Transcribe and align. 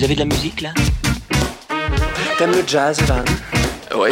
Vous 0.00 0.04
avez 0.06 0.14
de 0.14 0.20
la 0.20 0.24
musique 0.24 0.62
là 0.62 0.70
T'aimes 2.38 2.52
le 2.52 2.64
jazz, 2.66 2.98
Van 3.02 3.22
Oui. 3.98 4.08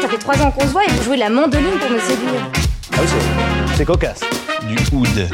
Ça 0.00 0.08
fait 0.08 0.16
trois 0.16 0.40
ans 0.40 0.50
qu'on 0.50 0.62
se 0.62 0.68
voit 0.68 0.86
et 0.86 0.88
vous 0.88 1.02
jouez 1.02 1.16
de 1.16 1.20
la 1.20 1.28
mandoline 1.28 1.78
pour 1.78 1.90
me 1.90 1.98
séduire. 2.00 2.50
Ah 2.94 2.96
oui, 3.02 3.06
c'est- 3.06 3.76
c'est 3.76 3.84
cocasse. 3.84 4.20
Du 4.62 4.74
oud. 4.96 5.28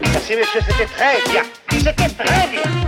Merci, 0.00 0.32
monsieur, 0.36 0.60
c'était 0.68 0.86
très 0.86 1.22
bien. 1.30 1.42
C'était 1.70 1.92
très 1.92 2.48
bien. 2.48 2.81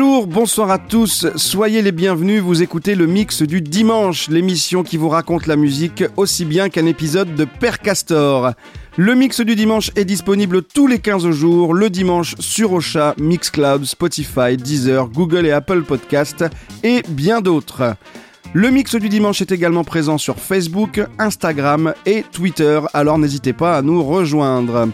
Bonjour, 0.00 0.26
bonsoir 0.26 0.70
à 0.70 0.78
tous, 0.78 1.26
soyez 1.36 1.82
les 1.82 1.92
bienvenus, 1.92 2.40
vous 2.40 2.62
écoutez 2.62 2.94
le 2.94 3.06
mix 3.06 3.42
du 3.42 3.60
dimanche, 3.60 4.30
l'émission 4.30 4.82
qui 4.82 4.96
vous 4.96 5.10
raconte 5.10 5.46
la 5.46 5.56
musique 5.56 6.04
aussi 6.16 6.46
bien 6.46 6.70
qu'un 6.70 6.86
épisode 6.86 7.34
de 7.34 7.44
Père 7.44 7.80
Castor. 7.80 8.52
Le 8.96 9.14
mix 9.14 9.42
du 9.42 9.54
dimanche 9.54 9.90
est 9.96 10.06
disponible 10.06 10.62
tous 10.62 10.86
les 10.86 11.00
15 11.00 11.30
jours, 11.32 11.74
le 11.74 11.90
dimanche 11.90 12.34
sur 12.38 12.72
Ocha, 12.72 13.14
Mixcloud, 13.18 13.84
Spotify, 13.84 14.56
Deezer, 14.56 15.06
Google 15.10 15.44
et 15.44 15.52
Apple 15.52 15.82
Podcast 15.82 16.46
et 16.82 17.02
bien 17.06 17.42
d'autres. 17.42 17.94
Le 18.54 18.70
mix 18.70 18.94
du 18.94 19.10
dimanche 19.10 19.42
est 19.42 19.52
également 19.52 19.84
présent 19.84 20.16
sur 20.16 20.38
Facebook, 20.38 21.02
Instagram 21.18 21.92
et 22.06 22.24
Twitter, 22.32 22.80
alors 22.94 23.18
n'hésitez 23.18 23.52
pas 23.52 23.76
à 23.76 23.82
nous 23.82 24.02
rejoindre. 24.02 24.88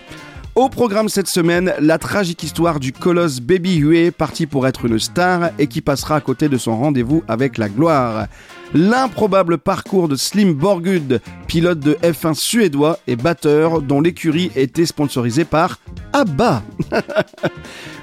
Au 0.56 0.70
programme 0.70 1.10
cette 1.10 1.26
semaine, 1.26 1.74
la 1.80 1.98
tragique 1.98 2.42
histoire 2.42 2.80
du 2.80 2.90
colosse 2.90 3.40
Baby 3.40 3.76
Huey, 3.76 4.10
parti 4.10 4.46
pour 4.46 4.66
être 4.66 4.86
une 4.86 4.98
star 4.98 5.50
et 5.58 5.66
qui 5.66 5.82
passera 5.82 6.16
à 6.16 6.22
côté 6.22 6.48
de 6.48 6.56
son 6.56 6.78
rendez-vous 6.78 7.22
avec 7.28 7.58
la 7.58 7.68
gloire. 7.68 8.26
L'improbable 8.74 9.58
parcours 9.58 10.08
de 10.08 10.16
Slim 10.16 10.52
Borgud, 10.52 11.20
pilote 11.46 11.78
de 11.78 11.94
F1 12.02 12.34
suédois 12.34 12.98
et 13.06 13.14
batteur 13.14 13.80
dont 13.80 14.00
l'écurie 14.00 14.50
était 14.56 14.86
sponsorisée 14.86 15.44
par 15.44 15.78
ABBA. 16.12 16.62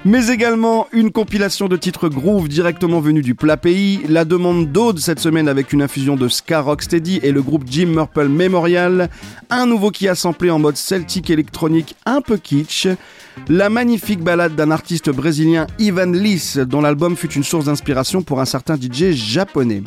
Mais 0.06 0.30
également 0.30 0.88
une 0.92 1.12
compilation 1.12 1.68
de 1.68 1.76
titres 1.76 2.10
groove 2.10 2.48
directement 2.48 3.02
venus 3.02 3.24
du 3.24 3.36
plat 3.36 3.58
pays, 3.58 4.02
la 4.08 4.26
demande 4.26 4.72
d'Aude 4.72 5.00
cette 5.00 5.20
semaine 5.20 5.48
avec 5.48 5.74
une 5.74 5.82
infusion 5.82 6.16
de 6.16 6.28
ska 6.28 6.62
rocksteady 6.62 7.20
et 7.24 7.32
le 7.32 7.42
groupe 7.42 7.64
Jim 7.70 7.88
Murple 7.88 8.28
Memorial, 8.28 9.10
un 9.50 9.66
nouveau 9.66 9.92
qui 9.92 10.08
a 10.08 10.16
samplé 10.16 10.50
en 10.50 10.60
mode 10.60 10.78
celtique 10.78 11.30
électronique 11.30 11.96
un 12.06 12.22
peu 12.22 12.38
kitsch, 12.38 12.88
la 13.48 13.70
magnifique 13.70 14.22
balade 14.22 14.56
d'un 14.56 14.72
artiste 14.72 15.10
brésilien 15.10 15.68
Ivan 15.80 16.12
Lis 16.12 16.58
dont 16.66 16.82
l'album 16.82 17.16
fut 17.16 17.32
une 17.34 17.44
source 17.44 17.66
d'inspiration 17.66 18.22
pour 18.22 18.40
un 18.40 18.46
certain 18.46 18.76
DJ 18.76 19.12
japonais. 19.12 19.84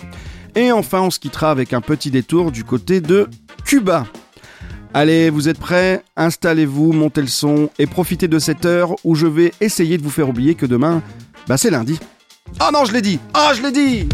Et 0.56 0.72
enfin 0.72 1.02
on 1.02 1.10
se 1.10 1.20
quittera 1.20 1.50
avec 1.50 1.72
un 1.74 1.82
petit 1.82 2.10
détour 2.10 2.50
du 2.50 2.64
côté 2.64 3.00
de 3.00 3.28
Cuba. 3.64 4.06
Allez, 4.94 5.28
vous 5.28 5.50
êtes 5.50 5.58
prêts? 5.58 6.02
Installez-vous, 6.16 6.92
montez 6.92 7.20
le 7.20 7.26
son 7.26 7.68
et 7.78 7.86
profitez 7.86 8.28
de 8.28 8.38
cette 8.38 8.64
heure 8.64 8.96
où 9.04 9.14
je 9.14 9.26
vais 9.26 9.52
essayer 9.60 9.98
de 9.98 10.02
vous 10.02 10.10
faire 10.10 10.30
oublier 10.30 10.54
que 10.54 10.64
demain, 10.64 11.02
bah 11.46 11.58
c'est 11.58 11.70
lundi. 11.70 12.00
Oh 12.60 12.70
non, 12.72 12.86
je 12.86 12.94
l'ai 12.94 13.02
dit 13.02 13.20
Oh, 13.36 13.50
je 13.54 13.62
l'ai 13.62 13.72
dit 13.72 14.08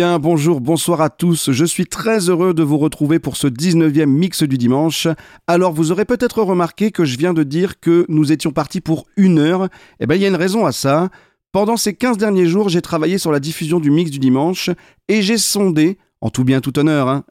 Bien, 0.00 0.18
bonjour, 0.18 0.62
bonsoir 0.62 1.02
à 1.02 1.10
tous. 1.10 1.52
Je 1.52 1.64
suis 1.66 1.84
très 1.84 2.30
heureux 2.30 2.54
de 2.54 2.62
vous 2.62 2.78
retrouver 2.78 3.18
pour 3.18 3.36
ce 3.36 3.46
19e 3.46 4.06
mix 4.06 4.42
du 4.42 4.56
dimanche. 4.56 5.06
Alors, 5.46 5.74
vous 5.74 5.92
aurez 5.92 6.06
peut-être 6.06 6.40
remarqué 6.42 6.90
que 6.90 7.04
je 7.04 7.18
viens 7.18 7.34
de 7.34 7.42
dire 7.42 7.80
que 7.80 8.06
nous 8.08 8.32
étions 8.32 8.50
partis 8.50 8.80
pour 8.80 9.04
une 9.18 9.38
heure. 9.38 9.68
Eh 10.00 10.06
ben, 10.06 10.14
il 10.14 10.22
y 10.22 10.24
a 10.24 10.28
une 10.28 10.36
raison 10.36 10.64
à 10.64 10.72
ça. 10.72 11.10
Pendant 11.52 11.76
ces 11.76 11.92
15 11.92 12.16
derniers 12.16 12.46
jours, 12.46 12.70
j'ai 12.70 12.80
travaillé 12.80 13.18
sur 13.18 13.30
la 13.30 13.40
diffusion 13.40 13.78
du 13.78 13.90
mix 13.90 14.10
du 14.10 14.18
dimanche 14.18 14.70
et 15.08 15.20
j'ai 15.20 15.36
sondé, 15.36 15.98
en 16.22 16.30
tout 16.30 16.44
bien 16.44 16.62
tout 16.62 16.78
honneur, 16.78 17.06
hein, 17.10 17.24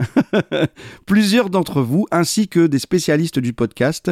plusieurs 1.07 1.49
d'entre 1.49 1.81
vous 1.81 2.05
ainsi 2.11 2.49
que 2.49 2.67
des 2.67 2.77
spécialistes 2.77 3.39
du 3.39 3.51
podcast. 3.51 4.11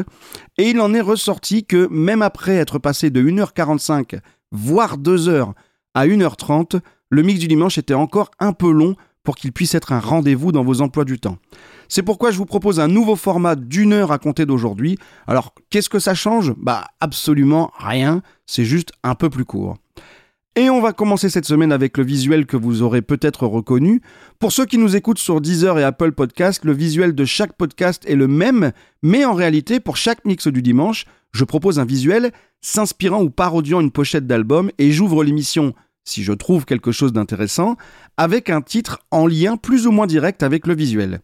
Et 0.58 0.72
il 0.72 0.82
en 0.82 0.96
est 0.96 1.02
ressorti 1.02 1.64
que 1.64 1.88
même 1.92 2.24
après 2.24 2.56
être 2.56 2.80
passé 2.80 3.12
de 3.12 3.22
1h45, 3.22 4.20
voire 4.52 4.98
2h 4.98 5.54
à 5.94 6.08
1h30, 6.08 6.80
le 7.10 7.24
mix 7.24 7.40
du 7.40 7.48
dimanche 7.48 7.78
était 7.78 7.94
encore 7.94 8.32
un 8.40 8.54
peu 8.54 8.72
long 8.72 8.96
pour 9.24 9.36
qu'il 9.36 9.52
puisse 9.52 9.76
être 9.76 9.92
un 9.92 10.00
rendez-vous 10.00 10.52
dans 10.52 10.64
vos 10.64 10.82
emplois 10.82 11.04
du 11.04 11.20
temps. 11.20 11.38
C'est 11.90 12.04
pourquoi 12.04 12.32
je 12.32 12.38
vous 12.38 12.46
propose 12.46 12.80
un 12.80 12.88
nouveau 12.88 13.16
format 13.16 13.56
d'une 13.56 13.92
heure 13.92 14.12
à 14.12 14.20
compter 14.20 14.46
d'aujourd'hui. 14.46 14.98
Alors, 15.28 15.54
qu'est-ce 15.70 15.90
que 15.90 16.00
ça 16.00 16.16
change? 16.16 16.54
Bah, 16.58 16.86
absolument 17.02 17.72
rien, 17.78 18.22
c'est 18.46 18.66
juste 18.66 18.92
un 19.04 19.16
peu 19.16 19.30
plus 19.30 19.46
court. 19.46 19.76
Et 20.56 20.70
on 20.70 20.82
va 20.82 20.92
commencer 20.92 21.30
cette 21.30 21.46
semaine 21.46 21.72
avec 21.72 21.98
le 21.98 22.04
visuel 22.04 22.46
que 22.46 22.58
vous 22.58 22.82
aurez 22.82 23.02
peut-être 23.02 23.46
reconnu. 23.46 24.02
Pour 24.40 24.52
ceux 24.52 24.66
qui 24.66 24.80
nous 24.80 24.96
écoutent 24.96 25.20
sur 25.20 25.40
Deezer 25.40 25.78
et 25.78 25.84
Apple 25.84 26.14
Podcast, 26.14 26.66
le 26.66 26.74
visuel 26.74 27.14
de 27.14 27.26
chaque 27.26 27.54
podcast 27.54 28.04
est 28.08 28.16
le 28.16 28.28
même, 28.28 28.72
mais 29.04 29.24
en 29.24 29.36
réalité, 29.36 29.80
pour 29.80 29.98
chaque 29.98 30.26
mix 30.26 30.48
du 30.48 30.64
dimanche, 30.64 31.06
je 31.32 31.44
propose 31.44 31.80
un 31.80 31.86
visuel 31.86 32.32
s'inspirant 32.62 33.22
ou 33.22 33.30
parodiant 33.30 33.82
une 33.82 33.92
pochette 33.92 34.26
d'album 34.26 34.72
et 34.80 34.92
j'ouvre 34.92 35.24
l'émission 35.24 35.76
si 36.08 36.24
je 36.24 36.32
trouve 36.32 36.66
quelque 36.66 36.92
chose 36.92 37.12
d'intéressant, 37.12 37.76
avec 38.16 38.50
un 38.50 38.62
titre 38.62 39.00
en 39.12 39.28
lien 39.28 39.58
plus 39.58 39.88
ou 39.88 39.92
moins 39.92 40.08
direct 40.08 40.42
avec 40.42 40.66
le 40.66 40.76
visuel. 40.76 41.20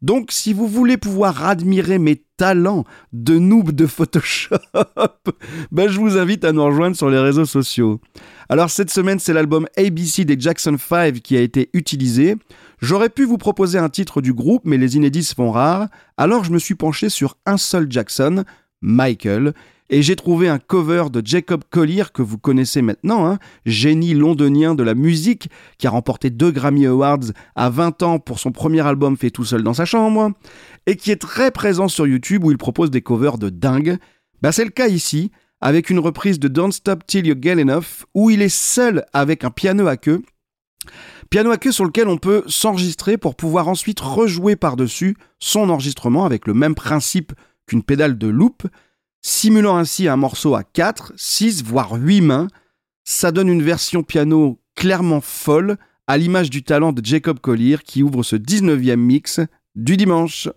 Donc 0.00 0.30
si 0.30 0.52
vous 0.52 0.68
voulez 0.68 0.96
pouvoir 0.96 1.44
admirer 1.44 1.98
mes 1.98 2.22
talents 2.36 2.84
de 3.12 3.36
noob 3.36 3.72
de 3.72 3.86
Photoshop, 3.86 4.58
ben, 5.72 5.88
je 5.88 5.98
vous 5.98 6.16
invite 6.16 6.44
à 6.44 6.52
nous 6.52 6.64
rejoindre 6.64 6.94
sur 6.94 7.10
les 7.10 7.18
réseaux 7.18 7.46
sociaux. 7.46 8.00
Alors 8.48 8.70
cette 8.70 8.90
semaine 8.90 9.18
c'est 9.18 9.32
l'album 9.32 9.66
ABC 9.76 10.24
des 10.24 10.38
Jackson 10.38 10.76
5 10.78 11.14
qui 11.14 11.36
a 11.36 11.40
été 11.40 11.68
utilisé. 11.72 12.36
J'aurais 12.80 13.10
pu 13.10 13.24
vous 13.24 13.38
proposer 13.38 13.78
un 13.78 13.88
titre 13.88 14.20
du 14.20 14.32
groupe 14.32 14.62
mais 14.64 14.78
les 14.78 14.96
inédits 14.96 15.24
se 15.24 15.34
font 15.34 15.50
rares, 15.50 15.88
alors 16.16 16.44
je 16.44 16.52
me 16.52 16.60
suis 16.60 16.76
penché 16.76 17.08
sur 17.08 17.36
un 17.44 17.56
seul 17.56 17.90
Jackson, 17.90 18.44
Michael, 18.80 19.52
et 19.90 20.02
j'ai 20.02 20.16
trouvé 20.16 20.48
un 20.48 20.58
cover 20.58 21.04
de 21.10 21.22
Jacob 21.24 21.62
Collier 21.70 22.04
que 22.12 22.22
vous 22.22 22.38
connaissez 22.38 22.82
maintenant, 22.82 23.26
hein, 23.26 23.38
génie 23.64 24.14
londonien 24.14 24.74
de 24.74 24.82
la 24.82 24.94
musique 24.94 25.48
qui 25.78 25.86
a 25.86 25.90
remporté 25.90 26.30
deux 26.30 26.50
Grammy 26.50 26.86
Awards 26.86 27.32
à 27.54 27.70
20 27.70 28.02
ans 28.02 28.18
pour 28.18 28.38
son 28.38 28.52
premier 28.52 28.86
album 28.86 29.16
fait 29.16 29.30
tout 29.30 29.44
seul 29.44 29.62
dans 29.62 29.74
sa 29.74 29.84
chambre, 29.84 30.32
et 30.86 30.96
qui 30.96 31.10
est 31.10 31.20
très 31.20 31.50
présent 31.50 31.88
sur 31.88 32.06
YouTube 32.06 32.44
où 32.44 32.50
il 32.50 32.58
propose 32.58 32.90
des 32.90 33.02
covers 33.02 33.38
de 33.38 33.48
dingue. 33.48 33.98
Bah 34.42 34.52
c'est 34.52 34.64
le 34.64 34.70
cas 34.70 34.88
ici, 34.88 35.30
avec 35.60 35.90
une 35.90 35.98
reprise 35.98 36.38
de 36.38 36.48
Don't 36.48 36.72
Stop 36.72 37.06
Till 37.06 37.26
You 37.26 37.34
Get 37.40 37.60
Enough, 37.60 38.06
où 38.14 38.30
il 38.30 38.42
est 38.42 38.48
seul 38.48 39.04
avec 39.12 39.44
un 39.44 39.50
piano 39.50 39.86
à 39.86 39.96
queue, 39.96 40.22
Piano 41.30 41.50
à 41.50 41.58
queue 41.58 41.72
sur 41.72 41.84
lequel 41.84 42.08
on 42.08 42.16
peut 42.16 42.42
s'enregistrer 42.46 43.18
pour 43.18 43.34
pouvoir 43.34 43.68
ensuite 43.68 44.00
rejouer 44.00 44.56
par-dessus 44.56 45.16
son 45.38 45.68
enregistrement 45.68 46.24
avec 46.24 46.46
le 46.46 46.54
même 46.54 46.74
principe 46.74 47.32
qu'une 47.66 47.82
pédale 47.82 48.16
de 48.16 48.28
loop, 48.28 48.66
simulant 49.22 49.76
ainsi 49.76 50.08
un 50.08 50.16
morceau 50.16 50.54
à 50.54 50.64
4, 50.64 51.12
6, 51.16 51.64
voire 51.64 51.92
8 51.92 52.20
mains. 52.20 52.48
Ça 53.04 53.32
donne 53.32 53.48
une 53.48 53.62
version 53.62 54.02
piano 54.02 54.60
clairement 54.74 55.20
folle, 55.20 55.76
à 56.06 56.16
l'image 56.16 56.50
du 56.50 56.62
talent 56.62 56.92
de 56.92 57.04
Jacob 57.04 57.38
Collier 57.40 57.78
qui 57.84 58.02
ouvre 58.02 58.22
ce 58.22 58.36
19e 58.36 58.96
mix 58.96 59.40
du 59.74 59.96
dimanche. 59.96 60.48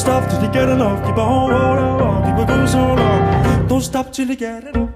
Stop. 0.00 0.28
Till 0.30 0.42
you 0.42 0.50
get 0.52 0.68
enough. 0.68 1.04
Keep 1.06 1.18
on. 1.18 1.50
Keep 2.24 2.38
on 2.40 2.46
going 2.46 2.66
so 2.66 2.78
long. 2.78 3.68
Don't 3.68 3.82
stop 3.82 4.12
till 4.12 4.28
you 4.28 4.36
get 4.36 4.64
enough. 4.64 4.89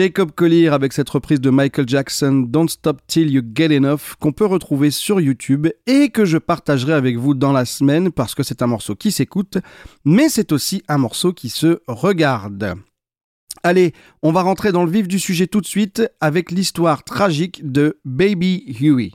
Jacob 0.00 0.32
Collier 0.32 0.68
avec 0.68 0.94
cette 0.94 1.10
reprise 1.10 1.42
de 1.42 1.50
Michael 1.50 1.86
Jackson 1.86 2.46
Don't 2.48 2.70
Stop 2.70 3.02
Till 3.06 3.30
You 3.30 3.42
Get 3.54 3.76
Enough 3.76 4.16
qu'on 4.18 4.32
peut 4.32 4.46
retrouver 4.46 4.90
sur 4.90 5.20
YouTube 5.20 5.68
et 5.86 6.08
que 6.08 6.24
je 6.24 6.38
partagerai 6.38 6.94
avec 6.94 7.18
vous 7.18 7.34
dans 7.34 7.52
la 7.52 7.66
semaine 7.66 8.10
parce 8.10 8.34
que 8.34 8.42
c'est 8.42 8.62
un 8.62 8.66
morceau 8.66 8.94
qui 8.94 9.12
s'écoute 9.12 9.58
mais 10.06 10.30
c'est 10.30 10.52
aussi 10.52 10.82
un 10.88 10.96
morceau 10.96 11.34
qui 11.34 11.50
se 11.50 11.82
regarde. 11.86 12.76
Allez, 13.62 13.92
on 14.22 14.32
va 14.32 14.40
rentrer 14.40 14.72
dans 14.72 14.86
le 14.86 14.90
vif 14.90 15.06
du 15.06 15.18
sujet 15.18 15.46
tout 15.46 15.60
de 15.60 15.66
suite 15.66 16.10
avec 16.22 16.50
l'histoire 16.50 17.04
tragique 17.04 17.70
de 17.70 18.00
Baby 18.06 18.74
Huey. 18.80 19.10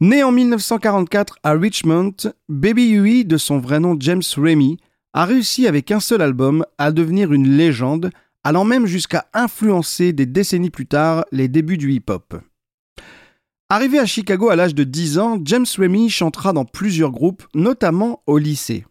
Né 0.00 0.22
en 0.22 0.32
1944 0.32 1.38
à 1.42 1.52
Richmond, 1.52 2.14
Baby 2.50 2.90
Huey, 2.90 3.24
de 3.24 3.38
son 3.38 3.58
vrai 3.58 3.80
nom 3.80 3.96
James 4.00 4.20
Remy, 4.36 4.76
a 5.14 5.24
réussi 5.24 5.66
avec 5.66 5.90
un 5.92 6.00
seul 6.00 6.20
album 6.20 6.66
à 6.76 6.92
devenir 6.92 7.32
une 7.32 7.48
légende, 7.48 8.10
allant 8.44 8.64
même 8.64 8.86
jusqu'à 8.86 9.26
influencer 9.34 10.12
des 10.12 10.26
décennies 10.26 10.70
plus 10.70 10.86
tard 10.86 11.24
les 11.32 11.48
débuts 11.48 11.76
du 11.76 11.92
hip-hop. 11.92 12.40
Arrivé 13.68 13.98
à 13.98 14.06
Chicago 14.06 14.50
à 14.50 14.56
l'âge 14.56 14.74
de 14.74 14.82
10 14.82 15.18
ans, 15.18 15.38
James 15.44 15.66
Remy 15.78 16.10
chantera 16.10 16.52
dans 16.52 16.64
plusieurs 16.64 17.12
groupes, 17.12 17.44
notamment 17.54 18.22
au 18.26 18.38
lycée. 18.38 18.84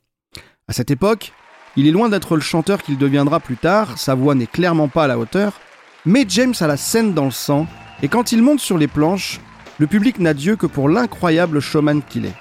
À 0.68 0.74
cette 0.74 0.92
époque, 0.92 1.34
il 1.76 1.88
est 1.88 1.92
loin 1.92 2.10
d'être 2.10 2.36
le 2.36 2.42
chanteur 2.42 2.82
qu'il 2.82 2.98
deviendra 2.98 3.40
plus 3.40 3.58
tard, 3.58 3.98
sa 3.98 4.16
voix 4.16 4.36
n'est 4.36 4.48
clairement 4.48 4.88
pas 4.88 5.04
à 5.04 5.08
la 5.08 5.20
hauteur, 5.20 5.60
mais 6.06 6.26
James 6.30 6.54
a 6.60 6.68
la 6.68 6.78
scène 6.78 7.14
dans 7.14 7.26
le 7.26 7.32
sang, 7.32 7.68
et 8.02 8.08
quand 8.08 8.32
il 8.32 8.42
monte 8.42 8.62
sur 8.62 8.78
les 8.78 8.88
planches, 8.88 9.42
le 9.80 9.88
public 9.88 10.20
n'a 10.20 10.34
Dieu 10.34 10.56
que 10.56 10.66
pour 10.66 10.88
l'incroyable 10.88 11.60
showman 11.60 12.02
qu'il 12.02 12.26
est. 12.26 12.36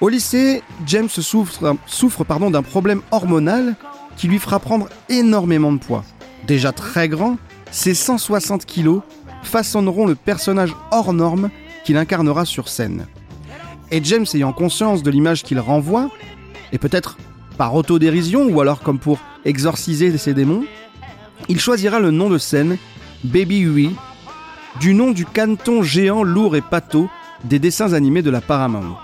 Au 0.00 0.08
lycée, 0.08 0.62
James 0.86 1.08
souffre, 1.08 1.76
souffre 1.86 2.24
pardon, 2.24 2.50
d'un 2.50 2.62
problème 2.62 3.00
hormonal 3.10 3.74
qui 4.16 4.28
lui 4.28 4.38
fera 4.38 4.58
prendre 4.58 4.88
énormément 5.08 5.72
de 5.72 5.78
poids. 5.78 6.04
Déjà 6.46 6.72
très 6.72 7.08
grand, 7.08 7.36
ses 7.70 7.94
160 7.94 8.64
kilos 8.66 9.02
façonneront 9.42 10.06
le 10.06 10.14
personnage 10.14 10.74
hors 10.90 11.12
norme 11.12 11.50
qu'il 11.84 11.96
incarnera 11.96 12.44
sur 12.44 12.68
scène. 12.68 13.06
et 13.90 14.02
James 14.02 14.26
ayant 14.34 14.52
conscience 14.52 15.02
de 15.02 15.10
l'image 15.10 15.42
qu'il 15.42 15.60
renvoie, 15.60 16.10
et 16.72 16.78
peut-être 16.78 17.18
par 17.58 17.74
autodérision 17.74 18.46
ou 18.46 18.60
alors 18.60 18.80
comme 18.80 18.98
pour 18.98 19.18
exorciser 19.44 20.16
ses 20.18 20.34
démons, 20.34 20.64
il 21.48 21.60
choisira 21.60 22.00
le 22.00 22.10
nom 22.10 22.30
de 22.30 22.38
scène 22.38 22.78
Baby 23.22 23.60
Huey, 23.60 23.90
du 24.80 24.94
nom 24.94 25.10
du 25.10 25.24
canton 25.24 25.82
géant 25.82 26.22
lourd 26.22 26.56
et 26.56 26.62
pâteau 26.62 27.08
des 27.44 27.58
dessins 27.58 27.92
animés 27.92 28.22
de 28.22 28.30
la 28.30 28.40
Paramount. 28.40 28.96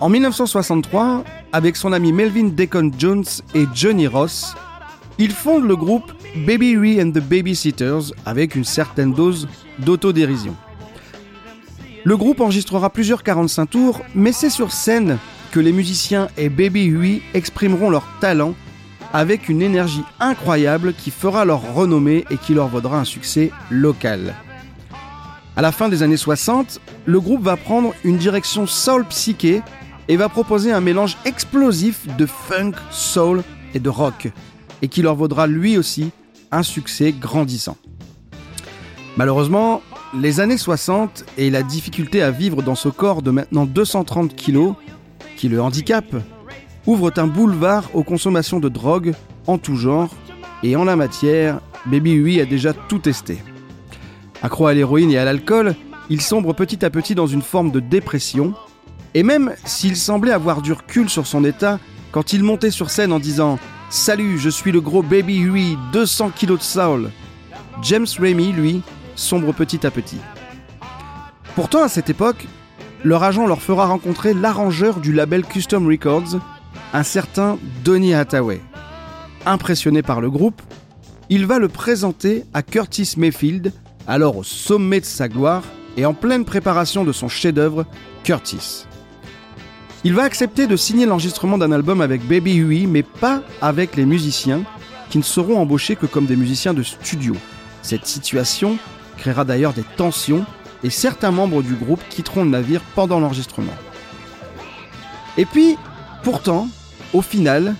En 0.00 0.08
1963, 0.08 1.24
avec 1.52 1.76
son 1.76 1.92
ami 1.92 2.12
Melvin 2.12 2.48
Deacon 2.48 2.90
Jones 2.98 3.24
et 3.54 3.66
Johnny 3.74 4.06
Ross, 4.06 4.54
il 5.18 5.30
fonde 5.32 5.64
le 5.64 5.76
groupe 5.76 6.12
Baby 6.46 6.70
Huey 6.72 7.02
and 7.02 7.10
the 7.10 7.20
Babysitters 7.20 8.12
avec 8.24 8.54
une 8.54 8.64
certaine 8.64 9.12
dose 9.12 9.48
d'autodérision. 9.78 10.54
Le 12.04 12.16
groupe 12.16 12.40
enregistrera 12.40 12.90
plusieurs 12.90 13.22
45 13.22 13.66
tours, 13.66 14.00
mais 14.14 14.32
c'est 14.32 14.50
sur 14.50 14.72
scène 14.72 15.18
que 15.50 15.60
les 15.60 15.72
musiciens 15.72 16.28
et 16.36 16.48
Baby 16.48 16.84
Huey 16.84 17.22
exprimeront 17.34 17.90
leur 17.90 18.06
talent 18.20 18.54
avec 19.12 19.48
une 19.48 19.62
énergie 19.62 20.04
incroyable 20.20 20.92
qui 20.92 21.10
fera 21.10 21.44
leur 21.44 21.74
renommée 21.74 22.24
et 22.30 22.36
qui 22.36 22.54
leur 22.54 22.68
vaudra 22.68 22.98
un 22.98 23.04
succès 23.04 23.50
local. 23.70 24.34
À 25.56 25.62
la 25.62 25.72
fin 25.72 25.88
des 25.88 26.02
années 26.02 26.18
60, 26.18 26.80
le 27.06 27.18
groupe 27.18 27.42
va 27.42 27.56
prendre 27.56 27.94
une 28.04 28.18
direction 28.18 28.66
soul 28.66 29.06
psyché 29.06 29.62
et 30.08 30.16
va 30.16 30.28
proposer 30.28 30.72
un 30.72 30.80
mélange 30.80 31.16
explosif 31.24 32.06
de 32.16 32.26
funk, 32.26 32.72
soul 32.90 33.42
et 33.74 33.80
de 33.80 33.88
rock, 33.88 34.28
et 34.82 34.88
qui 34.88 35.02
leur 35.02 35.14
vaudra 35.14 35.46
lui 35.46 35.78
aussi 35.78 36.10
un 36.52 36.62
succès 36.62 37.12
grandissant. 37.12 37.76
Malheureusement, 39.16 39.82
les 40.14 40.40
années 40.40 40.58
60 40.58 41.24
et 41.38 41.50
la 41.50 41.62
difficulté 41.62 42.22
à 42.22 42.30
vivre 42.30 42.62
dans 42.62 42.74
ce 42.74 42.88
corps 42.88 43.22
de 43.22 43.30
maintenant 43.30 43.66
230 43.66 44.36
kg, 44.36 44.74
qui 45.36 45.48
le 45.48 45.60
handicap, 45.60 46.04
ouvrent 46.86 47.12
un 47.16 47.26
boulevard 47.26 47.84
aux 47.94 48.04
consommations 48.04 48.60
de 48.60 48.68
drogue 48.68 49.14
en 49.46 49.58
tout 49.58 49.76
genre, 49.76 50.14
et 50.62 50.76
en 50.76 50.84
la 50.84 50.96
matière, 50.96 51.60
Baby 51.86 52.12
Huey 52.12 52.40
a 52.40 52.46
déjà 52.46 52.72
tout 52.72 52.98
testé. 52.98 53.38
Accro 54.42 54.66
à 54.66 54.74
l'héroïne 54.74 55.10
et 55.10 55.18
à 55.18 55.24
l'alcool, 55.24 55.74
il 56.08 56.20
sombre 56.20 56.52
petit 56.52 56.84
à 56.84 56.90
petit 56.90 57.14
dans 57.14 57.26
une 57.26 57.42
forme 57.42 57.70
de 57.70 57.80
dépression, 57.80 58.54
et 59.14 59.22
même 59.22 59.54
s'il 59.64 59.96
semblait 59.96 60.32
avoir 60.32 60.62
du 60.62 60.72
recul 60.72 61.08
sur 61.08 61.26
son 61.26 61.44
état, 61.44 61.78
quand 62.12 62.32
il 62.32 62.42
montait 62.42 62.70
sur 62.70 62.90
scène 62.90 63.12
en 63.12 63.18
disant 63.18 63.58
Salut, 63.90 64.38
je 64.38 64.50
suis 64.50 64.72
le 64.72 64.80
gros 64.80 65.02
Baby 65.02 65.38
Huey, 65.38 65.76
200 65.92 66.30
kilos 66.30 66.58
de 66.58 66.64
soul, 66.64 67.10
James 67.82 68.06
Ramey, 68.18 68.52
lui, 68.52 68.82
sombre 69.14 69.52
petit 69.52 69.86
à 69.86 69.90
petit. 69.90 70.18
Pourtant, 71.54 71.82
à 71.82 71.88
cette 71.88 72.10
époque, 72.10 72.46
leur 73.04 73.22
agent 73.22 73.46
leur 73.46 73.62
fera 73.62 73.86
rencontrer 73.86 74.34
l'arrangeur 74.34 75.00
du 75.00 75.12
label 75.12 75.44
Custom 75.44 75.86
Records, 75.86 76.40
un 76.92 77.02
certain 77.02 77.58
Donny 77.84 78.14
Hathaway. 78.14 78.60
Impressionné 79.44 80.02
par 80.02 80.20
le 80.20 80.30
groupe, 80.30 80.60
il 81.28 81.46
va 81.46 81.58
le 81.58 81.68
présenter 81.68 82.44
à 82.54 82.62
Curtis 82.62 83.14
Mayfield, 83.16 83.72
alors 84.06 84.36
au 84.36 84.42
sommet 84.42 85.00
de 85.00 85.04
sa 85.04 85.28
gloire 85.28 85.62
et 85.96 86.04
en 86.06 86.14
pleine 86.14 86.44
préparation 86.44 87.04
de 87.04 87.12
son 87.12 87.28
chef-d'œuvre, 87.28 87.86
Curtis. 88.24 88.86
Il 90.06 90.14
va 90.14 90.22
accepter 90.22 90.68
de 90.68 90.76
signer 90.76 91.04
l'enregistrement 91.04 91.58
d'un 91.58 91.72
album 91.72 92.00
avec 92.00 92.24
Baby 92.24 92.54
Huey, 92.54 92.86
mais 92.86 93.02
pas 93.02 93.42
avec 93.60 93.96
les 93.96 94.06
musiciens, 94.06 94.62
qui 95.10 95.18
ne 95.18 95.24
seront 95.24 95.58
embauchés 95.58 95.96
que 95.96 96.06
comme 96.06 96.26
des 96.26 96.36
musiciens 96.36 96.74
de 96.74 96.84
studio. 96.84 97.34
Cette 97.82 98.06
situation 98.06 98.78
créera 99.18 99.44
d'ailleurs 99.44 99.72
des 99.72 99.82
tensions 99.96 100.46
et 100.84 100.90
certains 100.90 101.32
membres 101.32 101.60
du 101.60 101.74
groupe 101.74 101.98
quitteront 102.08 102.44
le 102.44 102.50
navire 102.50 102.82
pendant 102.94 103.18
l'enregistrement. 103.18 103.74
Et 105.36 105.44
puis, 105.44 105.76
pourtant, 106.22 106.68
au 107.12 107.20
final, 107.20 107.74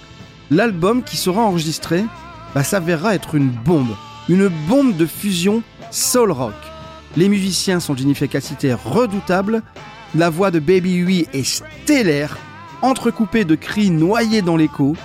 l'album 0.51 1.05
qui 1.05 1.17
sera 1.17 1.43
enregistré 1.43 2.05
bah, 2.57 2.65
s'avérera 2.65 3.15
être 3.15 3.37
une 3.37 3.51
bombe, 3.51 3.95
une 4.29 4.49
bombe 4.67 4.97
de 4.97 5.07
fusion 5.07 5.63
soul 5.93 6.33
rock. 6.33 6.55
Les 7.17 7.29
musiciens 7.29 7.79
sont 7.79 7.95
d'une 7.95 8.11
efficacité 8.11 8.75
redoutable, 8.75 9.63
la 10.17 10.31
voix 10.31 10.51
de 10.51 10.61
Baby 10.61 10.95
Huey 10.95 11.27
est 11.35 11.45
stellaire, 11.45 12.39
entrecoupée 12.81 13.45
de 13.45 13.55
cris 13.55 13.91
noyés 13.91 14.41
dans 14.41 14.57
l'écho. 14.57 14.97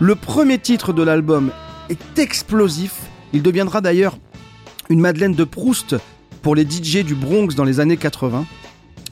Le 0.00 0.14
premier 0.14 0.58
titre 0.58 0.94
de 0.94 1.02
l'album 1.02 1.50
est 1.90 2.18
explosif, 2.18 2.94
il 3.34 3.42
deviendra 3.42 3.82
d'ailleurs 3.82 4.16
une 4.88 5.00
Madeleine 5.00 5.34
de 5.34 5.44
Proust 5.44 5.96
pour 6.40 6.54
les 6.54 6.62
DJ 6.62 7.04
du 7.04 7.14
Bronx 7.14 7.54
dans 7.54 7.64
les 7.64 7.80
années 7.80 7.98
80, 7.98 8.46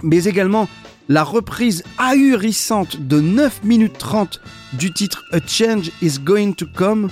mais 0.02 0.24
également 0.24 0.66
la 1.10 1.22
reprise 1.22 1.84
ahurissante 1.98 2.98
de 2.98 3.20
9 3.20 3.64
minutes 3.64 3.98
30 3.98 4.40
du 4.72 4.94
titre 4.94 5.24
A 5.32 5.40
Change 5.46 5.90
is 6.00 6.20
Going 6.20 6.52
to 6.52 6.64
Come, 6.74 7.10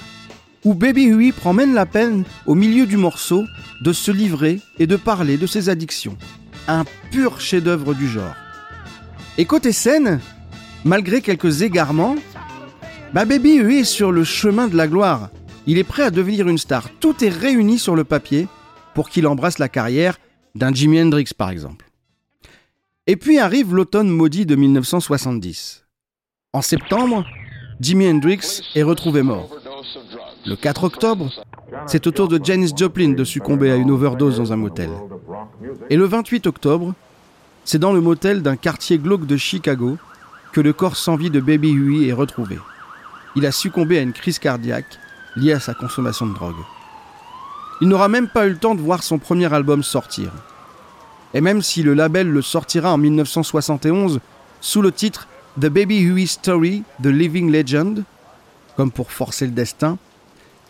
où 0.64 0.72
Baby 0.72 1.04
Huey 1.04 1.32
prend 1.32 1.52
même 1.52 1.74
la 1.74 1.84
peine, 1.84 2.24
au 2.46 2.54
milieu 2.54 2.86
du 2.86 2.96
morceau, 2.96 3.44
de 3.82 3.92
se 3.92 4.10
livrer 4.10 4.60
et 4.78 4.86
de 4.86 4.96
parler 4.96 5.36
de 5.36 5.46
ses 5.46 5.68
addictions. 5.68 6.16
Un 6.68 6.84
pur 7.10 7.40
chef-d'œuvre 7.40 7.94
du 7.94 8.08
genre. 8.08 8.34
Et 9.38 9.44
côté 9.44 9.72
scène, 9.72 10.20
malgré 10.84 11.20
quelques 11.20 11.62
égarements, 11.62 12.16
Baby 13.12 13.58
est 13.58 13.84
sur 13.84 14.12
le 14.12 14.24
chemin 14.24 14.68
de 14.68 14.76
la 14.76 14.86
gloire. 14.86 15.30
Il 15.66 15.78
est 15.78 15.84
prêt 15.84 16.02
à 16.02 16.10
devenir 16.10 16.48
une 16.48 16.58
star. 16.58 16.88
Tout 17.00 17.24
est 17.24 17.28
réuni 17.28 17.78
sur 17.78 17.94
le 17.94 18.04
papier 18.04 18.48
pour 18.94 19.08
qu'il 19.08 19.26
embrasse 19.26 19.58
la 19.58 19.68
carrière 19.68 20.18
d'un 20.54 20.72
Jimi 20.72 21.00
Hendrix 21.00 21.30
par 21.36 21.50
exemple. 21.50 21.90
Et 23.06 23.16
puis 23.16 23.38
arrive 23.38 23.74
l'automne 23.74 24.08
maudit 24.08 24.46
de 24.46 24.54
1970. 24.54 25.84
En 26.52 26.62
septembre, 26.62 27.24
Jimi 27.80 28.08
Hendrix 28.08 28.62
est 28.74 28.82
retrouvé 28.82 29.22
mort. 29.22 29.61
Le 30.44 30.56
4 30.56 30.84
octobre, 30.84 31.30
c'est 31.86 32.06
au 32.06 32.10
tour 32.10 32.26
de 32.26 32.40
Janis 32.42 32.72
Joplin 32.76 33.10
de 33.10 33.22
succomber 33.22 33.70
à 33.70 33.76
une 33.76 33.90
overdose 33.92 34.38
dans 34.38 34.52
un 34.52 34.56
motel. 34.56 34.90
Et 35.88 35.96
le 35.96 36.04
28 36.04 36.48
octobre, 36.48 36.94
c'est 37.64 37.78
dans 37.78 37.92
le 37.92 38.00
motel 38.00 38.42
d'un 38.42 38.56
quartier 38.56 38.98
glauque 38.98 39.26
de 39.26 39.36
Chicago 39.36 39.98
que 40.52 40.60
le 40.60 40.72
corps 40.72 40.96
sans 40.96 41.14
vie 41.14 41.30
de 41.30 41.40
Baby 41.40 41.70
Huey 41.70 42.08
est 42.08 42.12
retrouvé. 42.12 42.58
Il 43.36 43.46
a 43.46 43.52
succombé 43.52 43.98
à 43.98 44.02
une 44.02 44.12
crise 44.12 44.40
cardiaque 44.40 44.98
liée 45.36 45.52
à 45.52 45.60
sa 45.60 45.74
consommation 45.74 46.26
de 46.26 46.34
drogue. 46.34 46.56
Il 47.80 47.88
n'aura 47.88 48.08
même 48.08 48.28
pas 48.28 48.46
eu 48.46 48.50
le 48.50 48.58
temps 48.58 48.74
de 48.74 48.80
voir 48.80 49.02
son 49.02 49.18
premier 49.18 49.52
album 49.52 49.82
sortir. 49.82 50.32
Et 51.34 51.40
même 51.40 51.62
si 51.62 51.82
le 51.82 51.94
label 51.94 52.28
le 52.28 52.42
sortira 52.42 52.92
en 52.92 52.98
1971 52.98 54.20
sous 54.60 54.82
le 54.82 54.90
titre 54.90 55.28
The 55.60 55.66
Baby 55.66 56.00
Huey 56.00 56.26
Story, 56.26 56.82
The 57.02 57.06
Living 57.06 57.50
Legend, 57.50 58.02
comme 58.76 58.90
pour 58.90 59.12
forcer 59.12 59.46
le 59.46 59.52
destin, 59.52 59.98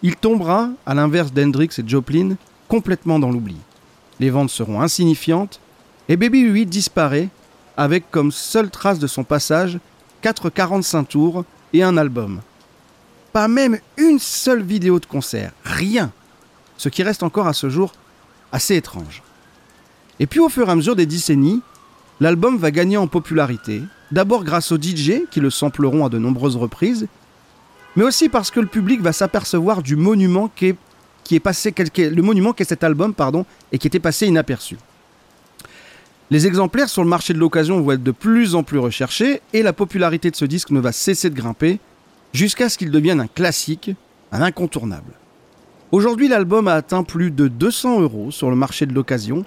il 0.02 0.16
tombera, 0.16 0.71
à 0.85 0.94
l'inverse 0.94 1.32
d'Hendrix 1.32 1.71
et 1.78 1.87
Joplin, 1.87 2.37
complètement 2.68 3.18
dans 3.18 3.30
l'oubli. 3.30 3.56
Les 4.18 4.30
ventes 4.30 4.50
seront 4.50 4.80
insignifiantes 4.80 5.61
et 6.09 6.16
Baby 6.16 6.40
Huey 6.40 6.64
disparaît 6.64 7.28
avec 7.76 8.11
comme 8.11 8.32
seule 8.32 8.71
trace 8.71 8.99
de 8.99 9.06
son 9.06 9.25
passage 9.25 9.78
4 10.23 10.50
45 10.50 11.04
tours 11.04 11.44
et 11.73 11.82
un 11.82 11.97
album. 11.97 12.40
Pas 13.32 13.49
même 13.49 13.78
une 13.97 14.18
seule 14.18 14.62
vidéo 14.62 15.00
de 15.00 15.06
concert, 15.06 15.52
rien. 15.64 16.12
Ce 16.76 16.88
qui 16.88 17.02
reste 17.02 17.23
encore 17.23 17.47
à 17.47 17.54
ce 17.54 17.71
jour 17.71 17.92
assez 18.50 18.76
étrange. 18.76 19.23
Et 20.21 20.26
puis 20.26 20.40
au 20.40 20.49
fur 20.49 20.68
et 20.68 20.71
à 20.71 20.76
mesure 20.76 20.97
des 20.97 21.06
décennies, 21.06 21.62
l'album 22.21 22.59
va 22.59 22.71
gagner 22.71 22.97
en 22.97 23.06
popularité, 23.06 23.82
d'abord 24.11 24.44
grâce 24.44 24.71
aux 24.73 24.80
DJ 24.80 25.23
qui 25.30 25.40
le 25.40 25.50
sampleront 25.50 26.04
à 26.04 26.09
de 26.09 26.18
nombreuses 26.18 26.56
reprises, 26.56 27.09
mais 27.96 28.04
aussi 28.04 28.28
parce 28.28 28.50
que 28.50 28.61
le 28.61 28.66
public 28.66 29.00
va 29.00 29.12
s'apercevoir 29.12 29.82
du 29.82 29.96
monument 29.96 30.50
qui 30.54 30.68
est, 30.68 30.76
qui 31.25 31.34
est 31.34 31.40
passé, 31.40 31.75
le 31.96 32.22
monument 32.22 32.52
qu'est 32.52 32.64
cet 32.64 32.84
album, 32.84 33.14
pardon, 33.14 33.44
et 33.70 33.78
qui 33.78 33.87
était 33.87 34.00
passé 34.00 34.26
inaperçu. 34.26 34.76
Les 36.30 36.46
exemplaires 36.46 36.88
sur 36.88 37.02
le 37.02 37.11
marché 37.11 37.34
de 37.34 37.38
l'occasion 37.38 37.80
vont 37.80 37.92
être 37.92 38.02
de 38.02 38.11
plus 38.11 38.54
en 38.54 38.62
plus 38.62 38.78
recherchés 38.78 39.42
et 39.52 39.62
la 39.62 39.75
popularité 39.75 40.30
de 40.30 40.37
ce 40.37 40.46
disque 40.46 40.70
ne 40.70 40.80
va 40.80 40.90
cesser 40.90 41.28
de 41.28 41.34
grimper 41.34 41.78
jusqu'à 42.32 42.70
ce 42.70 42.78
qu'il 42.78 42.90
devienne 42.90 43.20
un 43.20 43.26
classique, 43.26 43.90
un 44.32 44.40
incontournable. 44.40 45.12
Aujourd'hui, 45.90 46.28
l'album 46.28 46.68
a 46.68 46.75
atteint 46.75 47.02
plus 47.02 47.30
de 47.30 47.49
200 47.49 48.00
euros 48.00 48.30
sur 48.30 48.49
le 48.49 48.56
marché 48.56 48.87
de 48.87 48.94
l'occasion, 48.94 49.44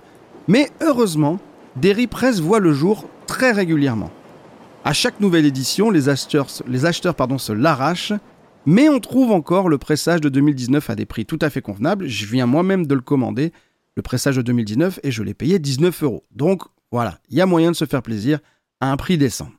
mais 0.48 0.70
heureusement, 0.80 1.40
des 1.76 1.92
represses 1.92 2.40
voient 2.40 2.60
le 2.60 2.72
jour 2.72 3.10
très 3.26 3.52
régulièrement. 3.52 4.12
À 4.84 4.94
chaque 4.94 5.20
nouvelle 5.20 5.46
édition, 5.46 5.90
les 5.90 6.08
acheteurs, 6.08 6.46
les 6.68 6.86
acheteurs 6.86 7.16
pardon, 7.16 7.40
se 7.40 7.52
l'arrachent 7.52 8.14
mais 8.66 8.90
on 8.90 9.00
trouve 9.00 9.32
encore 9.32 9.70
le 9.70 9.78
pressage 9.78 10.22
de 10.22 10.30
2019 10.30 10.90
à 10.90 10.96
des 10.96 11.06
prix 11.06 11.26
tout 11.26 11.40
à 11.42 11.50
fait 11.50 11.62
convenables. 11.62 12.08
Je 12.08 12.26
viens 12.26 12.46
moi-même 12.46 12.88
de 12.88 12.96
le 12.96 13.02
commander, 13.02 13.52
le 13.96 14.02
pressage 14.02 14.38
de 14.38 14.42
2019, 14.42 15.00
et 15.04 15.12
je 15.12 15.24
l'ai 15.24 15.34
payé 15.34 15.60
19 15.60 16.04
euros. 16.04 16.24
Donc 16.32 16.64
voilà, 16.92 17.20
il 17.30 17.38
y 17.38 17.42
a 17.42 17.46
moyen 17.46 17.72
de 17.72 17.76
se 17.76 17.86
faire 17.86 18.02
plaisir 18.02 18.40
à 18.82 18.92
un 18.92 18.98
prix 18.98 19.18
décent. 19.18 19.50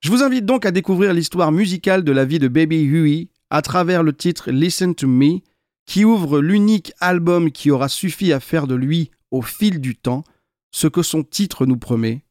Je 0.00 0.10
vous 0.10 0.22
invite 0.22 0.44
donc 0.44 0.66
à 0.66 0.72
découvrir 0.72 1.12
l'histoire 1.12 1.52
musicale 1.52 2.02
de 2.02 2.12
la 2.12 2.24
vie 2.24 2.40
de 2.40 2.48
Baby 2.48 2.82
Huey 2.82 3.28
à 3.50 3.62
travers 3.62 4.02
le 4.02 4.12
titre 4.12 4.50
Listen 4.50 4.94
to 4.94 5.06
Me, 5.06 5.40
qui 5.86 6.04
ouvre 6.04 6.40
l'unique 6.40 6.92
album 7.00 7.52
qui 7.52 7.70
aura 7.70 7.88
suffi 7.88 8.32
à 8.32 8.40
faire 8.40 8.66
de 8.66 8.74
lui, 8.74 9.10
au 9.30 9.42
fil 9.42 9.80
du 9.80 9.94
temps, 9.94 10.24
ce 10.72 10.86
que 10.86 11.02
son 11.02 11.22
titre 11.22 11.66
nous 11.66 11.76
promet, 11.76 12.24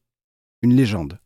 une 0.61 0.75
légende. 0.75 1.19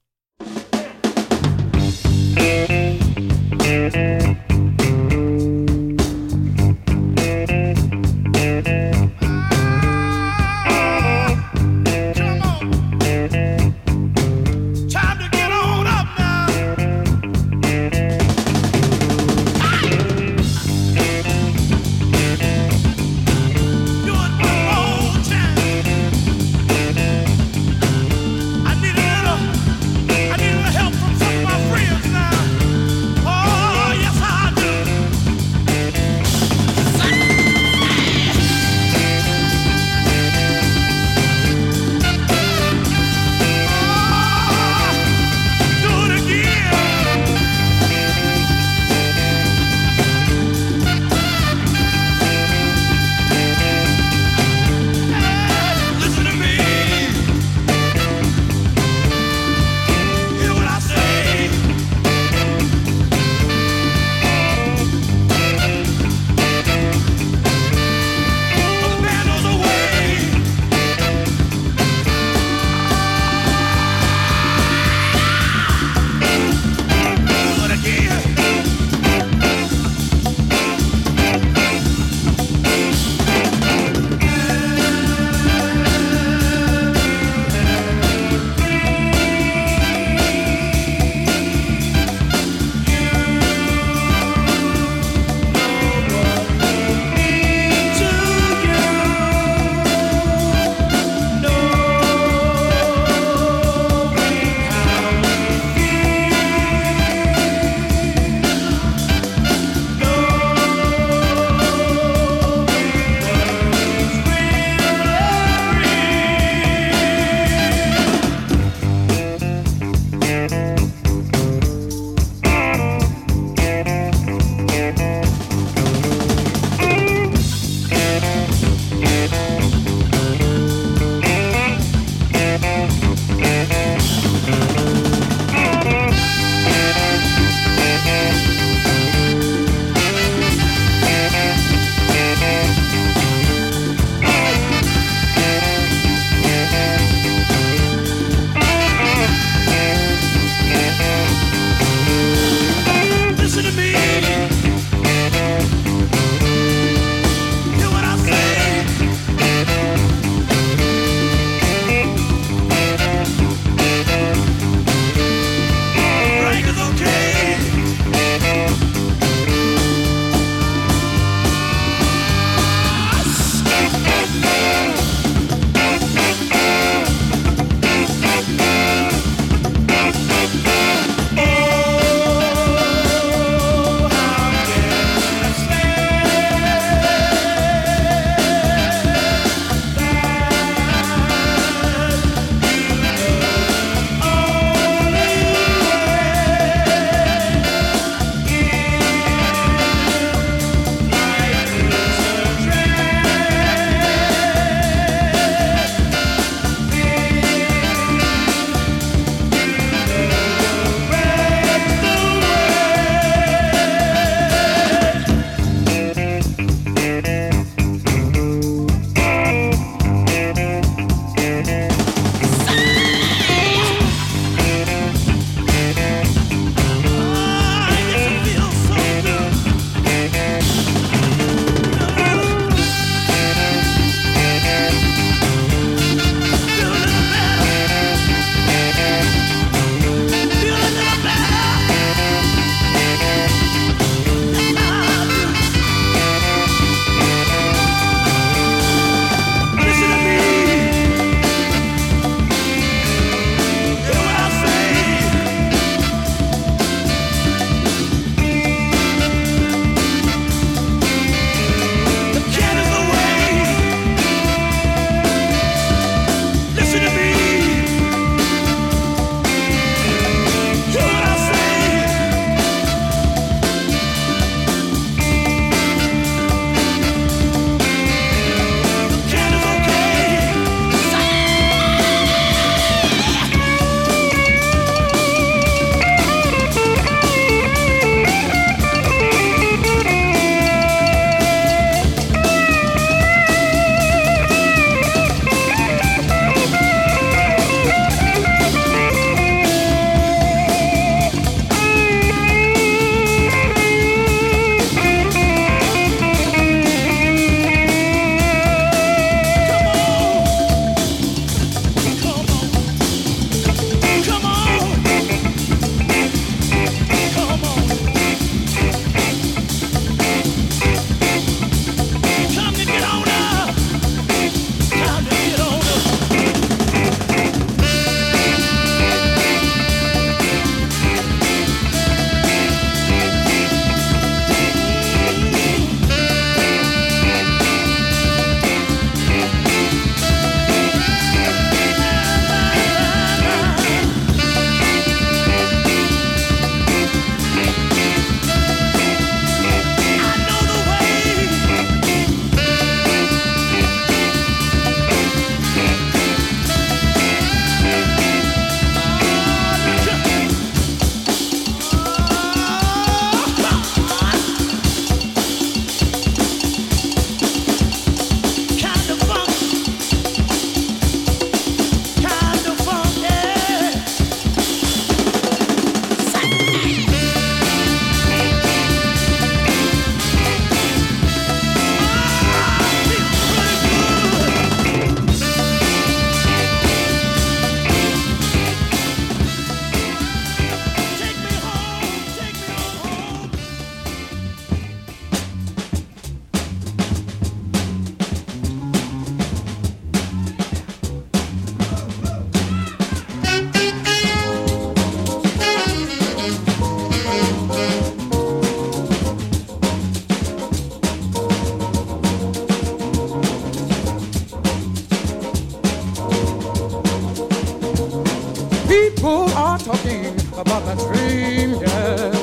People 418.95 419.49
are 419.55 419.77
talking 419.77 420.27
about 420.57 420.85
that 420.85 420.97
dream, 420.97 421.71
yes. 421.81 422.33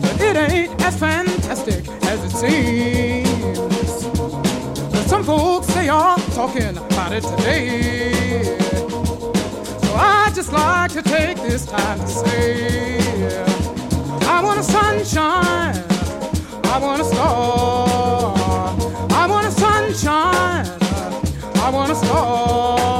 But 0.00 0.18
it 0.18 0.36
ain't 0.36 0.82
as 0.82 0.98
fantastic 0.98 1.86
as 2.04 2.18
it 2.24 2.34
seems. 2.42 4.04
But 4.90 5.04
some 5.06 5.22
folks, 5.22 5.66
they 5.74 5.90
are 5.90 6.18
talking 6.32 6.78
about 6.78 7.12
it 7.12 7.24
today. 7.24 8.56
So 9.82 9.94
I 9.94 10.32
just 10.34 10.50
like 10.50 10.92
to 10.92 11.02
take 11.02 11.36
this 11.36 11.66
time 11.66 11.98
to 11.98 12.08
say, 12.08 13.36
I 14.22 14.40
want 14.42 14.60
a 14.60 14.62
sunshine. 14.62 15.84
I 16.64 16.78
want 16.80 17.02
a 17.02 17.04
star. 17.04 18.34
I 19.10 19.26
want 19.28 19.46
a 19.46 19.50
sunshine. 19.50 20.66
I 21.56 21.70
want 21.70 21.92
a 21.92 21.96
star. 21.96 22.93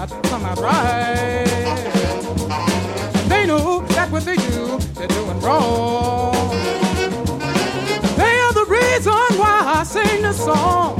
Not 0.00 0.22
come 0.24 0.44
out 0.46 0.58
right. 0.58 1.44
They 3.28 3.44
know 3.44 3.80
that 3.88 4.10
what 4.10 4.24
they 4.24 4.36
do, 4.36 4.78
they're 4.94 5.08
doing 5.08 5.40
wrong. 5.40 6.32
They 8.16 8.40
are 8.40 8.52
the 8.54 8.66
reason 8.66 9.12
why 9.38 9.62
I 9.78 9.82
sing 9.84 10.22
this 10.22 10.42
song. 10.42 10.99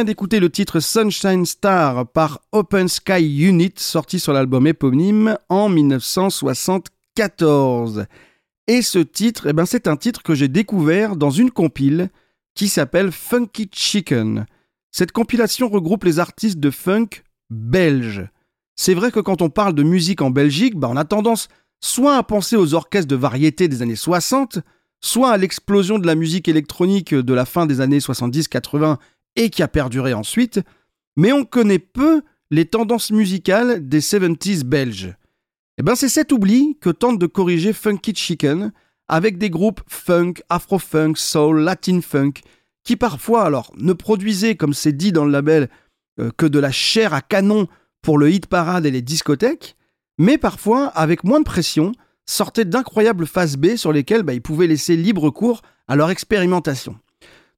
D'écouter 0.00 0.40
le 0.40 0.48
titre 0.48 0.80
Sunshine 0.80 1.44
Star 1.44 2.08
par 2.08 2.40
Open 2.50 2.88
Sky 2.88 3.44
Unit, 3.46 3.74
sorti 3.76 4.18
sur 4.18 4.32
l'album 4.32 4.66
éponyme 4.66 5.36
en 5.50 5.68
1974. 5.68 8.06
Et 8.68 8.80
ce 8.80 9.00
titre, 9.00 9.48
eh 9.48 9.52
ben, 9.52 9.66
c'est 9.66 9.86
un 9.86 9.96
titre 9.96 10.22
que 10.22 10.34
j'ai 10.34 10.48
découvert 10.48 11.14
dans 11.14 11.28
une 11.28 11.50
compile 11.50 12.08
qui 12.54 12.68
s'appelle 12.68 13.12
Funky 13.12 13.68
Chicken. 13.70 14.46
Cette 14.90 15.12
compilation 15.12 15.68
regroupe 15.68 16.04
les 16.04 16.20
artistes 16.20 16.58
de 16.58 16.70
funk 16.70 17.08
belges. 17.50 18.30
C'est 18.74 18.94
vrai 18.94 19.12
que 19.12 19.20
quand 19.20 19.42
on 19.42 19.50
parle 19.50 19.74
de 19.74 19.82
musique 19.82 20.22
en 20.22 20.30
Belgique, 20.30 20.76
bah, 20.76 20.88
on 20.90 20.96
a 20.96 21.04
tendance 21.04 21.48
soit 21.80 22.16
à 22.16 22.22
penser 22.22 22.56
aux 22.56 22.72
orchestres 22.72 23.08
de 23.08 23.16
variété 23.16 23.68
des 23.68 23.82
années 23.82 23.94
60, 23.94 24.60
soit 25.02 25.32
à 25.32 25.36
l'explosion 25.36 25.98
de 25.98 26.06
la 26.06 26.14
musique 26.14 26.48
électronique 26.48 27.14
de 27.14 27.34
la 27.34 27.44
fin 27.44 27.66
des 27.66 27.82
années 27.82 27.98
70-80 27.98 28.96
et 29.36 29.50
qui 29.50 29.62
a 29.62 29.68
perduré 29.68 30.14
ensuite, 30.14 30.60
mais 31.16 31.32
on 31.32 31.44
connaît 31.44 31.78
peu 31.78 32.22
les 32.50 32.66
tendances 32.66 33.10
musicales 33.10 33.88
des 33.88 34.00
70s 34.00 34.64
belges. 34.64 35.14
Eh 35.78 35.82
ben 35.82 35.94
c'est 35.94 36.08
cet 36.08 36.32
oubli 36.32 36.76
que 36.80 36.90
tente 36.90 37.18
de 37.18 37.26
corriger 37.26 37.72
Funky 37.72 38.14
Chicken 38.14 38.72
avec 39.08 39.38
des 39.38 39.50
groupes 39.50 39.80
funk, 39.88 40.34
afro-funk, 40.48 41.14
soul, 41.16 41.60
latin 41.60 42.00
funk, 42.00 42.34
qui 42.84 42.96
parfois 42.96 43.44
alors 43.44 43.72
ne 43.78 43.92
produisaient, 43.92 44.56
comme 44.56 44.74
c'est 44.74 44.92
dit 44.92 45.12
dans 45.12 45.24
le 45.24 45.32
label, 45.32 45.68
euh, 46.20 46.30
que 46.36 46.46
de 46.46 46.58
la 46.58 46.72
chair 46.72 47.14
à 47.14 47.20
canon 47.20 47.68
pour 48.02 48.18
le 48.18 48.30
hit 48.30 48.46
parade 48.46 48.86
et 48.86 48.90
les 48.90 49.02
discothèques, 49.02 49.76
mais 50.18 50.38
parfois, 50.38 50.86
avec 50.88 51.24
moins 51.24 51.40
de 51.40 51.44
pression, 51.44 51.92
sortaient 52.26 52.64
d'incroyables 52.64 53.26
phases 53.26 53.56
B 53.56 53.76
sur 53.76 53.92
lesquelles 53.92 54.22
bah, 54.22 54.34
ils 54.34 54.42
pouvaient 54.42 54.66
laisser 54.66 54.96
libre 54.96 55.30
cours 55.30 55.62
à 55.88 55.96
leur 55.96 56.10
expérimentation. 56.10 56.96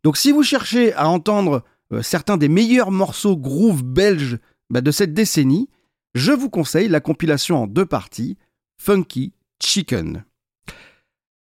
Donc 0.05 0.19
si 0.19 0.31
vous 0.31 0.43
cherchez 0.43 0.93
à 0.93 1.09
entendre 1.09 1.65
euh, 1.93 2.03
certains 2.03 2.37
des 2.37 2.49
meilleurs 2.49 2.91
morceaux 2.91 3.37
groove 3.37 3.83
belges 3.83 4.39
bah, 4.71 4.83
de 4.83 4.91
cette 4.91 5.15
décennie, 5.15 5.69
je 6.15 6.31
vous 6.31 6.51
conseille 6.51 6.89
la 6.89 7.01
compilation 7.01 7.63
en 7.63 7.67
deux 7.67 7.87
parties, 7.87 8.37
Funky 8.81 9.33
Chicken. 9.63 10.25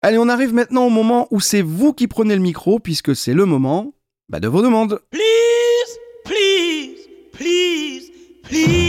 Allez, 0.01 0.17
on 0.17 0.27
arrive 0.27 0.53
maintenant 0.53 0.85
au 0.85 0.89
moment 0.89 1.27
où 1.31 1.39
c'est 1.39 1.61
vous 1.61 1.93
qui 1.93 2.07
prenez 2.07 2.35
le 2.35 2.41
micro, 2.41 2.79
puisque 2.79 3.15
c'est 3.15 3.33
le 3.33 3.45
moment 3.45 3.93
bah, 4.27 4.39
de 4.39 4.47
vos 4.47 4.61
demandes. 4.61 5.01
Please, 5.11 5.99
please, 6.25 7.07
please, 7.31 8.11
please. 8.43 8.86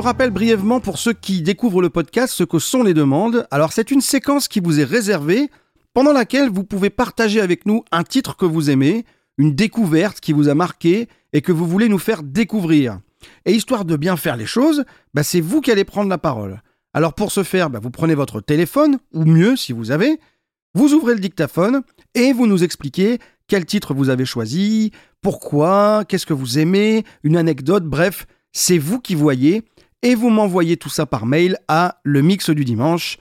Rappelle 0.00 0.30
brièvement 0.30 0.80
pour 0.80 0.98
ceux 0.98 1.12
qui 1.12 1.42
découvrent 1.42 1.82
le 1.82 1.90
podcast 1.90 2.32
ce 2.32 2.44
que 2.44 2.58
sont 2.58 2.82
les 2.82 2.94
demandes. 2.94 3.46
Alors 3.50 3.72
c'est 3.72 3.90
une 3.90 4.00
séquence 4.00 4.48
qui 4.48 4.60
vous 4.60 4.80
est 4.80 4.84
réservée 4.84 5.50
pendant 5.94 6.12
laquelle 6.12 6.48
vous 6.48 6.64
pouvez 6.64 6.90
partager 6.90 7.40
avec 7.40 7.66
nous 7.66 7.84
un 7.90 8.04
titre 8.04 8.36
que 8.36 8.44
vous 8.44 8.70
aimez, 8.70 9.04
une 9.38 9.54
découverte 9.54 10.20
qui 10.20 10.32
vous 10.32 10.48
a 10.48 10.54
marqué 10.54 11.08
et 11.32 11.40
que 11.40 11.52
vous 11.52 11.66
voulez 11.66 11.88
nous 11.88 11.98
faire 11.98 12.22
découvrir. 12.22 13.00
Et 13.44 13.52
histoire 13.52 13.84
de 13.84 13.96
bien 13.96 14.16
faire 14.16 14.36
les 14.36 14.46
choses, 14.46 14.84
bah, 15.14 15.22
c'est 15.22 15.40
vous 15.40 15.60
qui 15.60 15.70
allez 15.70 15.84
prendre 15.84 16.08
la 16.08 16.18
parole. 16.18 16.62
Alors 16.94 17.14
pour 17.14 17.32
ce 17.32 17.42
faire, 17.42 17.70
bah, 17.70 17.80
vous 17.82 17.90
prenez 17.90 18.14
votre 18.14 18.40
téléphone, 18.40 18.98
ou 19.12 19.24
mieux 19.24 19.56
si 19.56 19.72
vous 19.72 19.90
avez, 19.90 20.18
vous 20.74 20.94
ouvrez 20.94 21.14
le 21.14 21.20
dictaphone 21.20 21.82
et 22.14 22.32
vous 22.32 22.46
nous 22.46 22.64
expliquez 22.64 23.18
quel 23.48 23.66
titre 23.66 23.94
vous 23.94 24.08
avez 24.08 24.24
choisi, 24.24 24.92
pourquoi, 25.20 26.04
qu'est-ce 26.08 26.26
que 26.26 26.32
vous 26.32 26.58
aimez, 26.58 27.04
une 27.24 27.36
anecdote, 27.36 27.84
bref, 27.84 28.26
c'est 28.52 28.78
vous 28.78 29.00
qui 29.00 29.14
voyez 29.14 29.64
et 30.02 30.14
vous 30.14 30.30
m'envoyez 30.30 30.76
tout 30.76 30.88
ça 30.88 31.06
par 31.06 31.26
mail 31.26 31.58
à 31.68 32.00
le 32.04 32.22
mix 32.22 32.50
du 32.50 32.64
dimanche. 32.64 33.18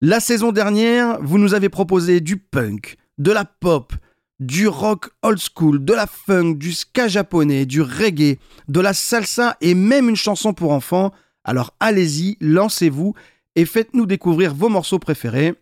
La 0.00 0.20
saison 0.20 0.52
dernière, 0.52 1.18
vous 1.22 1.38
nous 1.38 1.54
avez 1.54 1.68
proposé 1.68 2.20
du 2.20 2.36
punk, 2.36 2.96
de 3.18 3.32
la 3.32 3.44
pop, 3.44 3.92
du 4.40 4.68
rock 4.68 5.10
old 5.22 5.38
school, 5.38 5.84
de 5.84 5.92
la 5.92 6.06
funk, 6.06 6.54
du 6.54 6.72
ska 6.72 7.08
japonais, 7.08 7.66
du 7.66 7.80
reggae, 7.82 8.38
de 8.68 8.80
la 8.80 8.92
salsa 8.92 9.56
et 9.60 9.74
même 9.74 10.08
une 10.08 10.16
chanson 10.16 10.52
pour 10.52 10.72
enfants. 10.72 11.12
Alors 11.44 11.74
allez-y, 11.80 12.36
lancez-vous 12.40 13.14
et 13.54 13.64
faites-nous 13.64 14.06
découvrir 14.06 14.54
vos 14.54 14.68
morceaux 14.68 14.98
préférés. 14.98 15.54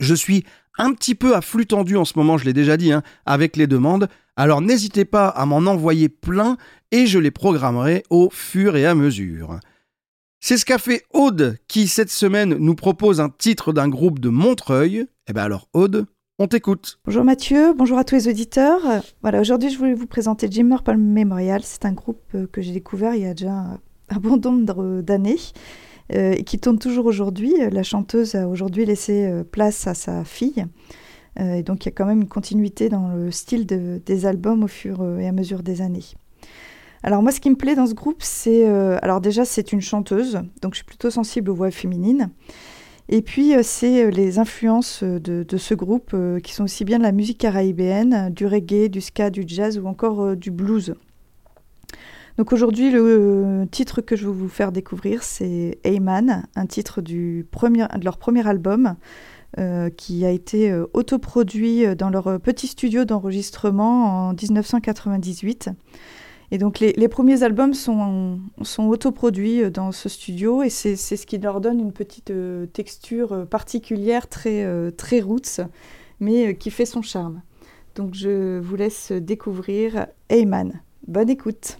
Je 0.00 0.14
suis 0.14 0.44
un 0.78 0.92
petit 0.92 1.14
peu 1.14 1.34
à 1.34 1.40
flux 1.40 1.66
tendu 1.66 1.96
en 1.96 2.04
ce 2.04 2.14
moment, 2.16 2.38
je 2.38 2.44
l'ai 2.44 2.52
déjà 2.52 2.76
dit, 2.76 2.92
hein, 2.92 3.02
avec 3.26 3.56
les 3.56 3.66
demandes. 3.66 4.08
Alors 4.38 4.60
n'hésitez 4.60 5.04
pas 5.04 5.26
à 5.26 5.46
m'en 5.46 5.56
envoyer 5.56 6.08
plein 6.08 6.58
et 6.92 7.06
je 7.06 7.18
les 7.18 7.32
programmerai 7.32 8.04
au 8.08 8.28
fur 8.30 8.76
et 8.76 8.86
à 8.86 8.94
mesure. 8.94 9.58
C'est 10.38 10.56
ce 10.56 10.64
qu'a 10.64 10.78
fait 10.78 11.02
Aude 11.12 11.56
qui 11.66 11.88
cette 11.88 12.08
semaine 12.08 12.54
nous 12.54 12.76
propose 12.76 13.20
un 13.20 13.30
titre 13.30 13.72
d'un 13.72 13.88
groupe 13.88 14.20
de 14.20 14.28
Montreuil. 14.28 15.06
Eh 15.28 15.32
bien 15.32 15.42
alors 15.42 15.68
Aude, 15.72 16.06
on 16.38 16.46
t'écoute. 16.46 17.00
Bonjour 17.04 17.24
Mathieu, 17.24 17.74
bonjour 17.76 17.98
à 17.98 18.04
tous 18.04 18.14
les 18.14 18.28
auditeurs. 18.28 18.80
Voilà, 19.22 19.40
aujourd'hui 19.40 19.70
je 19.70 19.78
voulais 19.78 19.94
vous 19.94 20.06
présenter 20.06 20.46
Jim 20.48 20.70
Palm 20.84 21.02
Memorial. 21.02 21.62
C'est 21.64 21.84
un 21.84 21.92
groupe 21.92 22.22
euh, 22.36 22.46
que 22.46 22.62
j'ai 22.62 22.72
découvert 22.72 23.16
il 23.16 23.22
y 23.22 23.26
a 23.26 23.34
déjà 23.34 23.50
un, 24.08 24.20
bon 24.20 24.36
nombre 24.36 25.02
d'années 25.02 25.40
euh, 26.14 26.34
et 26.38 26.44
qui 26.44 26.60
tourne 26.60 26.78
toujours 26.78 27.06
aujourd'hui. 27.06 27.54
La 27.72 27.82
chanteuse 27.82 28.36
a 28.36 28.46
aujourd'hui 28.46 28.84
laissé 28.84 29.26
euh, 29.26 29.42
place 29.42 29.88
à 29.88 29.94
sa 29.94 30.22
fille. 30.22 30.64
Euh, 31.40 31.54
et 31.54 31.62
donc 31.62 31.84
il 31.84 31.88
y 31.88 31.92
a 31.92 31.92
quand 31.92 32.06
même 32.06 32.22
une 32.22 32.28
continuité 32.28 32.88
dans 32.88 33.08
le 33.08 33.30
style 33.30 33.66
de- 33.66 34.00
des 34.04 34.26
albums 34.26 34.64
au 34.64 34.68
fur 34.68 35.00
euh, 35.00 35.18
et 35.18 35.28
à 35.28 35.32
mesure 35.32 35.62
des 35.62 35.82
années. 35.82 36.04
Alors 37.02 37.22
moi 37.22 37.30
ce 37.30 37.40
qui 37.40 37.50
me 37.50 37.56
plaît 37.56 37.76
dans 37.76 37.86
ce 37.86 37.94
groupe 37.94 38.22
c'est... 38.22 38.68
euh, 38.68 38.98
alors 39.02 39.20
déjà 39.20 39.44
c'est 39.44 39.72
une 39.72 39.80
chanteuse, 39.80 40.40
donc 40.62 40.74
je 40.74 40.78
suis 40.78 40.84
plutôt 40.84 41.10
sensible 41.10 41.50
aux 41.50 41.54
voix 41.54 41.70
féminines. 41.70 42.30
Et 43.10 43.22
puis, 43.22 43.54
c'est 43.62 44.10
les 44.10 44.38
influences 44.38 45.02
de, 45.02 45.56
ce 45.56 45.72
groupe 45.72 46.14
qui 46.42 46.52
sont 46.52 46.64
aussi 46.64 46.84
bien 46.84 46.98
de 46.98 47.04
la 47.04 47.12
musique 47.12 47.38
caribéenne, 47.38 48.28
du 48.28 48.44
reggae, 48.44 48.90
du 48.90 49.00
ska, 49.00 49.30
du 49.30 49.44
jazz 49.46 49.78
ou 49.78 49.86
encore 49.86 50.36
du 50.36 50.50
blues. 50.50 50.94
Donc 52.36 52.52
aujourd'hui, 52.52 52.90
le 52.90 53.64
titre 53.70 54.02
que 54.02 54.14
je 54.14 54.26
vais 54.26 54.32
vous 54.34 54.50
faire 54.50 54.72
découvrir, 54.72 55.22
c'est 55.22 55.78
Heyman, 55.84 56.46
un 56.54 56.66
titre 56.66 57.00
de 57.00 57.46
leur 58.04 58.18
premier 58.18 58.46
album 58.46 58.96
euh, 59.56 59.88
qui 59.88 60.26
a 60.26 60.30
été 60.30 60.70
euh, 60.70 60.84
autoproduit 60.92 61.86
euh, 61.86 61.94
dans 61.94 62.10
leur 62.10 62.26
euh, 62.26 62.38
petit 62.38 62.66
studio 62.66 63.06
d'enregistrement 63.06 64.28
en 64.28 64.32
1998. 64.34 65.70
Et 66.50 66.58
donc 66.58 66.80
les, 66.80 67.08
premiers 67.08 67.42
albums 67.42 67.72
sont, 67.72 68.40
sont 68.60 68.88
autoproduits 68.88 69.70
dans 69.70 69.90
ce 69.90 70.10
studio 70.10 70.62
et 70.62 70.68
c'est 70.70 70.96
ce 70.96 71.26
qui 71.26 71.38
leur 71.38 71.62
donne 71.62 71.78
une 71.78 71.92
petite 71.92 72.32
texture 72.72 73.46
particulière, 73.50 74.28
très, 74.28 74.66
très 74.92 75.20
roots, 75.20 75.60
mais 76.20 76.56
qui 76.56 76.70
fait 76.70 76.86
son 76.86 77.02
charme. 77.02 77.42
Donc 77.96 78.14
je 78.14 78.60
vous 78.60 78.76
laisse 78.76 79.12
découvrir 79.12 80.06
Heyman. 80.30 80.80
Bonne 81.06 81.28
écoute. 81.28 81.78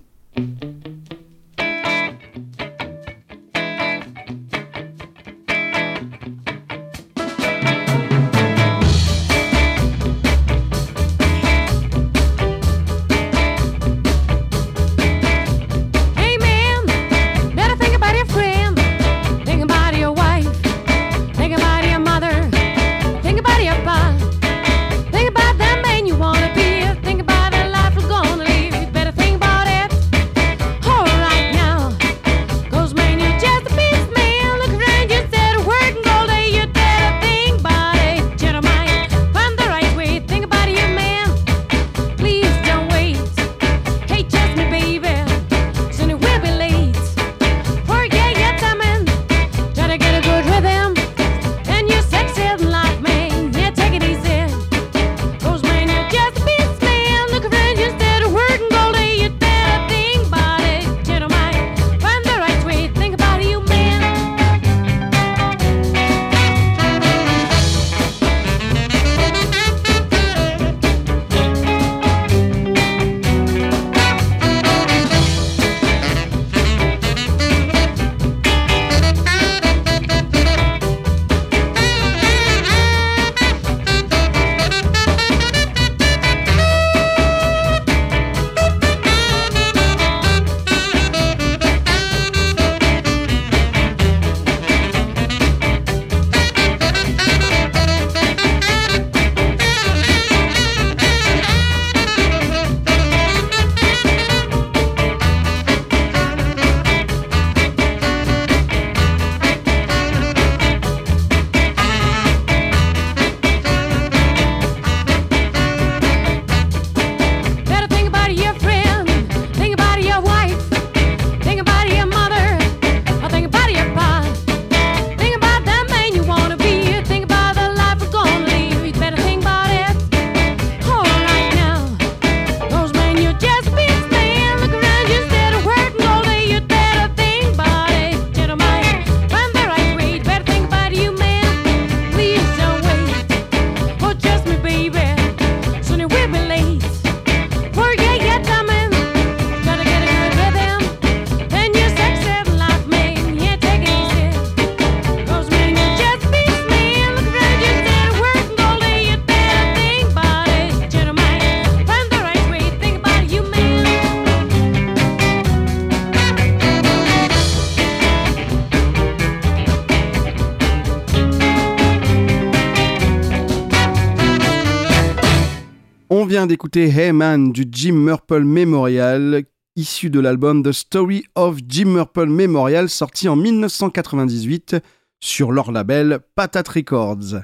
D'écouter 176.48 176.88
Hey 176.88 177.12
Man 177.12 177.52
du 177.52 177.66
Jim 177.70 177.92
Murple 177.92 178.42
Memorial, 178.42 179.44
issu 179.76 180.08
de 180.08 180.18
l'album 180.18 180.62
The 180.62 180.72
Story 180.72 181.24
of 181.34 181.58
Jim 181.68 181.90
Murple 181.90 182.24
Memorial, 182.24 182.88
sorti 182.88 183.28
en 183.28 183.36
1998 183.36 184.76
sur 185.20 185.52
leur 185.52 185.70
label 185.70 186.20
Patate 186.34 186.68
Records. 186.68 187.42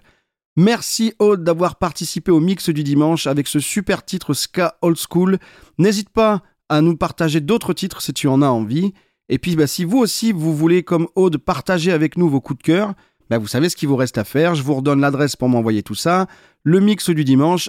Merci 0.56 1.12
Aude 1.18 1.44
d'avoir 1.44 1.76
participé 1.76 2.32
au 2.32 2.40
mix 2.40 2.70
du 2.70 2.82
dimanche 2.82 3.26
avec 3.26 3.46
ce 3.46 3.60
super 3.60 4.06
titre 4.06 4.32
Ska 4.32 4.78
Old 4.80 4.96
School. 4.96 5.38
N'hésite 5.76 6.08
pas 6.08 6.42
à 6.70 6.80
nous 6.80 6.96
partager 6.96 7.40
d'autres 7.40 7.74
titres 7.74 8.00
si 8.00 8.14
tu 8.14 8.26
en 8.26 8.40
as 8.40 8.48
envie. 8.48 8.94
Et 9.28 9.38
puis 9.38 9.54
bah, 9.54 9.66
si 9.66 9.84
vous 9.84 9.98
aussi 9.98 10.32
vous 10.32 10.56
voulez 10.56 10.82
comme 10.82 11.08
Aude 11.14 11.36
partager 11.36 11.92
avec 11.92 12.16
nous 12.16 12.30
vos 12.30 12.40
coups 12.40 12.58
de 12.58 12.64
cœur, 12.64 12.94
vous 13.38 13.46
savez 13.46 13.68
ce 13.68 13.76
qu'il 13.76 13.88
vous 13.88 13.96
reste 13.96 14.18
à 14.18 14.24
faire. 14.24 14.54
Je 14.54 14.62
vous 14.62 14.74
redonne 14.74 15.00
l'adresse 15.00 15.36
pour 15.36 15.48
m'envoyer 15.48 15.82
tout 15.82 15.94
ça. 15.94 16.26
Le 16.62 16.80
mix 16.80 17.10
du 17.10 17.24
dimanche 17.24 17.68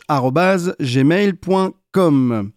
gmail.com. 0.80 2.51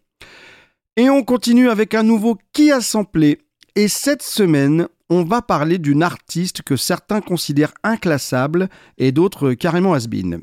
Et 0.97 1.11
on 1.11 1.23
continue 1.23 1.69
avec 1.71 1.95
un 1.95 2.03
nouveau 2.03 2.39
qui 2.53 2.73
a 2.73 2.81
samplé. 2.81 3.39
Et 3.77 3.87
cette 3.89 4.23
semaine, 4.23 4.89
on 5.11 5.23
va 5.23 5.43
parler 5.43 5.79
d'une 5.79 6.03
artiste 6.03 6.63
que 6.63 6.77
certains 6.77 7.21
considèrent 7.21 7.73
inclassable 7.83 8.69
et 8.99 9.13
d'autres 9.13 9.55
carrément 9.55 9.95
has-been. 9.95 10.43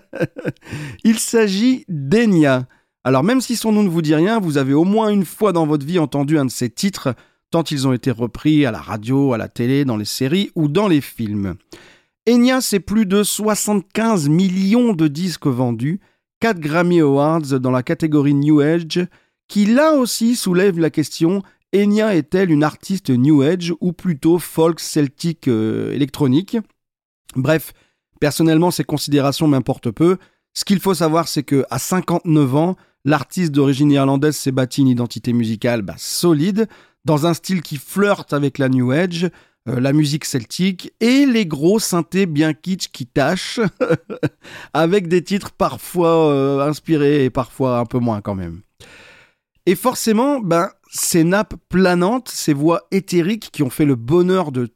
Il 1.04 1.18
s'agit 1.18 1.84
d'Enya. 1.88 2.66
Alors 3.04 3.22
même 3.22 3.40
si 3.40 3.56
son 3.56 3.72
nom 3.72 3.82
ne 3.82 3.88
vous 3.88 4.02
dit 4.02 4.14
rien, 4.14 4.38
vous 4.40 4.58
avez 4.58 4.74
au 4.74 4.84
moins 4.84 5.08
une 5.08 5.24
fois 5.24 5.52
dans 5.52 5.66
votre 5.66 5.86
vie 5.86 5.98
entendu 5.98 6.38
un 6.38 6.44
de 6.44 6.50
ses 6.50 6.68
titres, 6.68 7.14
tant 7.50 7.64
ils 7.64 7.86
ont 7.86 7.92
été 7.92 8.10
repris 8.10 8.64
à 8.66 8.70
la 8.70 8.80
radio, 8.80 9.32
à 9.32 9.38
la 9.38 9.48
télé, 9.48 9.84
dans 9.84 9.96
les 9.96 10.04
séries 10.04 10.50
ou 10.54 10.68
dans 10.68 10.88
les 10.88 11.00
films. 11.00 11.56
Enya, 12.28 12.60
c'est 12.60 12.80
plus 12.80 13.06
de 13.06 13.22
75 13.22 14.28
millions 14.28 14.92
de 14.92 15.08
disques 15.08 15.46
vendus, 15.46 16.00
4 16.40 16.60
Grammy 16.60 17.00
Awards 17.00 17.60
dans 17.60 17.70
la 17.70 17.82
catégorie 17.82 18.34
New 18.34 18.60
Age, 18.60 19.06
qui 19.48 19.66
là 19.66 19.94
aussi 19.94 20.36
soulève 20.36 20.78
la 20.78 20.90
question 20.90 21.42
Enya 21.74 22.16
est-elle 22.16 22.50
une 22.50 22.64
artiste 22.64 23.10
New 23.10 23.42
Age 23.42 23.72
ou 23.80 23.92
plutôt 23.92 24.38
folk 24.38 24.80
celtique 24.80 25.48
euh, 25.48 25.92
électronique? 25.92 26.56
Bref, 27.36 27.72
personnellement, 28.20 28.70
ces 28.70 28.84
considérations 28.84 29.46
m'importent 29.46 29.90
peu. 29.90 30.18
Ce 30.52 30.64
qu'il 30.64 30.80
faut 30.80 30.94
savoir, 30.94 31.28
c'est 31.28 31.44
que 31.44 31.64
à 31.70 31.78
59 31.78 32.56
ans, 32.56 32.76
l'artiste 33.04 33.52
d'origine 33.52 33.92
irlandaise 33.92 34.36
s'est 34.36 34.50
bâti 34.50 34.80
une 34.80 34.88
identité 34.88 35.32
musicale 35.32 35.82
bah, 35.82 35.94
solide, 35.96 36.68
dans 37.04 37.26
un 37.26 37.34
style 37.34 37.62
qui 37.62 37.76
flirte 37.76 38.32
avec 38.32 38.58
la 38.58 38.68
New 38.68 38.90
Age, 38.90 39.30
euh, 39.68 39.78
la 39.78 39.92
musique 39.92 40.24
celtique 40.24 40.92
et 41.00 41.26
les 41.26 41.46
gros 41.46 41.78
synthés 41.78 42.26
bien 42.26 42.54
kitsch 42.54 42.88
qui 42.88 43.06
tâchent, 43.06 43.60
avec 44.72 45.08
des 45.08 45.22
titres 45.22 45.52
parfois 45.52 46.32
euh, 46.32 46.66
inspirés 46.66 47.24
et 47.24 47.30
parfois 47.30 47.78
un 47.78 47.86
peu 47.86 47.98
moins 47.98 48.20
quand 48.20 48.34
même. 48.34 48.62
Et 49.66 49.74
forcément, 49.74 50.40
ben, 50.40 50.70
ces 50.90 51.24
nappes 51.24 51.54
planantes, 51.68 52.28
ces 52.28 52.54
voix 52.54 52.86
éthériques 52.90 53.50
qui 53.52 53.62
ont 53.62 53.70
fait 53.70 53.84
le 53.84 53.96
bonheur 53.96 54.50
de 54.50 54.68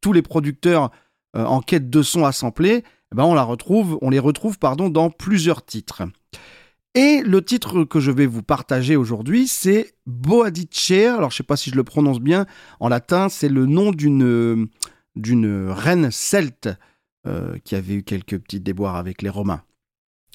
tous 0.00 0.12
les 0.12 0.22
producteurs 0.22 0.90
euh, 1.36 1.44
en 1.44 1.60
quête 1.60 1.90
de 1.90 2.02
sons 2.02 2.24
à 2.24 2.32
sampler, 2.32 2.84
ben, 3.14 3.24
on, 3.24 3.34
la 3.34 3.42
retrouve, 3.42 3.98
on 4.02 4.10
les 4.10 4.18
retrouve 4.18 4.58
pardon, 4.58 4.90
dans 4.90 5.10
plusieurs 5.10 5.64
titres. 5.64 6.02
Et 6.96 7.22
le 7.22 7.42
titre 7.42 7.84
que 7.84 8.00
je 8.00 8.10
vais 8.10 8.26
vous 8.26 8.42
partager 8.42 8.96
aujourd'hui, 8.96 9.46
c'est 9.46 9.94
Boadice. 10.06 10.90
Alors, 10.90 11.30
je 11.30 11.34
ne 11.34 11.38
sais 11.38 11.42
pas 11.44 11.56
si 11.56 11.70
je 11.70 11.76
le 11.76 11.84
prononce 11.84 12.18
bien. 12.18 12.46
En 12.80 12.88
latin, 12.88 13.28
c'est 13.28 13.48
le 13.48 13.66
nom 13.66 13.92
d'une 13.92 14.66
d'une 15.14 15.70
reine 15.70 16.10
celte 16.10 16.68
euh, 17.26 17.56
qui 17.64 17.74
avait 17.74 17.94
eu 17.94 18.02
quelques 18.02 18.38
petits 18.38 18.60
déboires 18.60 18.96
avec 18.96 19.22
les 19.22 19.30
Romains. 19.30 19.62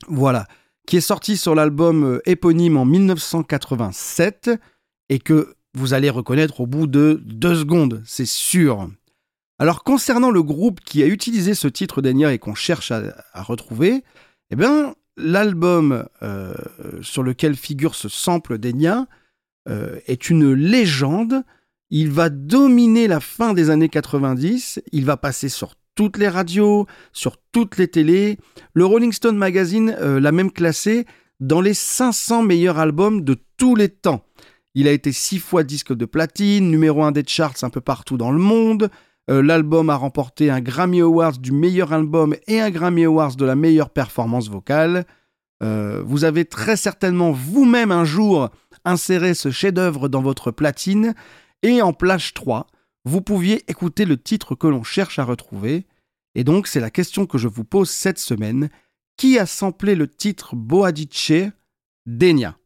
Voilà 0.07 0.47
qui 0.87 0.97
est 0.97 1.01
sorti 1.01 1.37
sur 1.37 1.55
l'album 1.55 2.03
euh, 2.03 2.21
éponyme 2.25 2.77
en 2.77 2.85
1987 2.85 4.51
et 5.09 5.19
que 5.19 5.55
vous 5.73 5.93
allez 5.93 6.09
reconnaître 6.09 6.61
au 6.61 6.67
bout 6.67 6.87
de 6.87 7.21
deux 7.23 7.55
secondes, 7.55 8.01
c'est 8.05 8.25
sûr. 8.25 8.89
Alors 9.59 9.83
concernant 9.83 10.31
le 10.31 10.43
groupe 10.43 10.79
qui 10.81 11.03
a 11.03 11.05
utilisé 11.05 11.53
ce 11.53 11.67
titre 11.67 12.01
d'Enya 12.01 12.33
et 12.33 12.39
qu'on 12.39 12.55
cherche 12.55 12.91
à, 12.91 13.13
retrouver, 13.35 14.03
eh 14.49 14.55
bien 14.55 14.95
l'album 15.17 16.05
euh, 16.21 16.53
sur 17.01 17.23
lequel 17.23 17.55
figure 17.55 17.95
ce 17.95 18.09
sample 18.09 18.57
d'Enya 18.57 19.07
euh, 19.69 19.99
est 20.07 20.29
une 20.29 20.53
légende. 20.53 21.43
Il 21.89 22.09
va 22.11 22.29
dominer 22.29 23.07
la 23.07 23.19
fin 23.19 23.53
des 23.53 23.69
années 23.69 23.89
90, 23.89 24.81
il 24.91 25.05
va 25.05 25.17
passer 25.17 25.49
sur 25.49 25.75
toutes 25.95 26.17
les 26.17 26.29
radios, 26.29 26.87
sur 27.11 27.37
toutes 27.51 27.77
les 27.77 27.87
télés. 27.87 28.37
Le 28.73 28.85
Rolling 28.85 29.11
Stone 29.11 29.37
Magazine 29.37 29.95
euh, 29.99 30.19
l'a 30.19 30.31
même 30.31 30.51
classé 30.51 31.05
dans 31.39 31.59
les 31.59 31.73
500 31.73 32.43
meilleurs 32.43 32.79
albums 32.79 33.23
de 33.23 33.35
tous 33.57 33.75
les 33.75 33.89
temps. 33.89 34.25
Il 34.73 34.87
a 34.87 34.91
été 34.91 35.11
six 35.11 35.39
fois 35.39 35.63
disque 35.63 35.93
de 35.93 36.05
platine, 36.05 36.71
numéro 36.71 37.03
1 37.03 37.11
des 37.11 37.23
charts 37.27 37.63
un 37.63 37.69
peu 37.69 37.81
partout 37.81 38.17
dans 38.17 38.31
le 38.31 38.39
monde. 38.39 38.89
Euh, 39.29 39.41
l'album 39.41 39.89
a 39.89 39.95
remporté 39.95 40.49
un 40.49 40.61
Grammy 40.61 41.01
Awards 41.01 41.37
du 41.37 41.51
meilleur 41.51 41.93
album 41.93 42.35
et 42.47 42.59
un 42.59 42.69
Grammy 42.69 43.05
Awards 43.05 43.35
de 43.35 43.45
la 43.45 43.55
meilleure 43.55 43.89
performance 43.89 44.49
vocale. 44.49 45.05
Euh, 45.61 46.01
vous 46.03 46.23
avez 46.23 46.45
très 46.45 46.75
certainement 46.75 47.31
vous-même 47.31 47.91
un 47.91 48.03
jour 48.03 48.49
inséré 48.83 49.33
ce 49.33 49.51
chef-d'œuvre 49.51 50.09
dans 50.09 50.21
votre 50.21 50.51
platine. 50.51 51.13
Et 51.61 51.81
en 51.81 51.93
plage 51.93 52.33
3, 52.33 52.65
vous 53.05 53.21
pouviez 53.21 53.63
écouter 53.69 54.05
le 54.05 54.17
titre 54.17 54.55
que 54.55 54.67
l'on 54.67 54.83
cherche 54.83 55.19
à 55.19 55.23
retrouver. 55.23 55.85
Et 56.33 56.43
donc, 56.43 56.65
c'est 56.67 56.79
la 56.79 56.89
question 56.89 57.25
que 57.27 57.37
je 57.37 57.47
vous 57.47 57.63
pose 57.63 57.89
cette 57.89 58.19
semaine. 58.19 58.69
Qui 59.17 59.37
a 59.37 59.45
samplé 59.45 59.93
le 59.93 60.07
titre 60.07 60.55
Boadice 60.55 61.51
d'Enya 62.07 62.57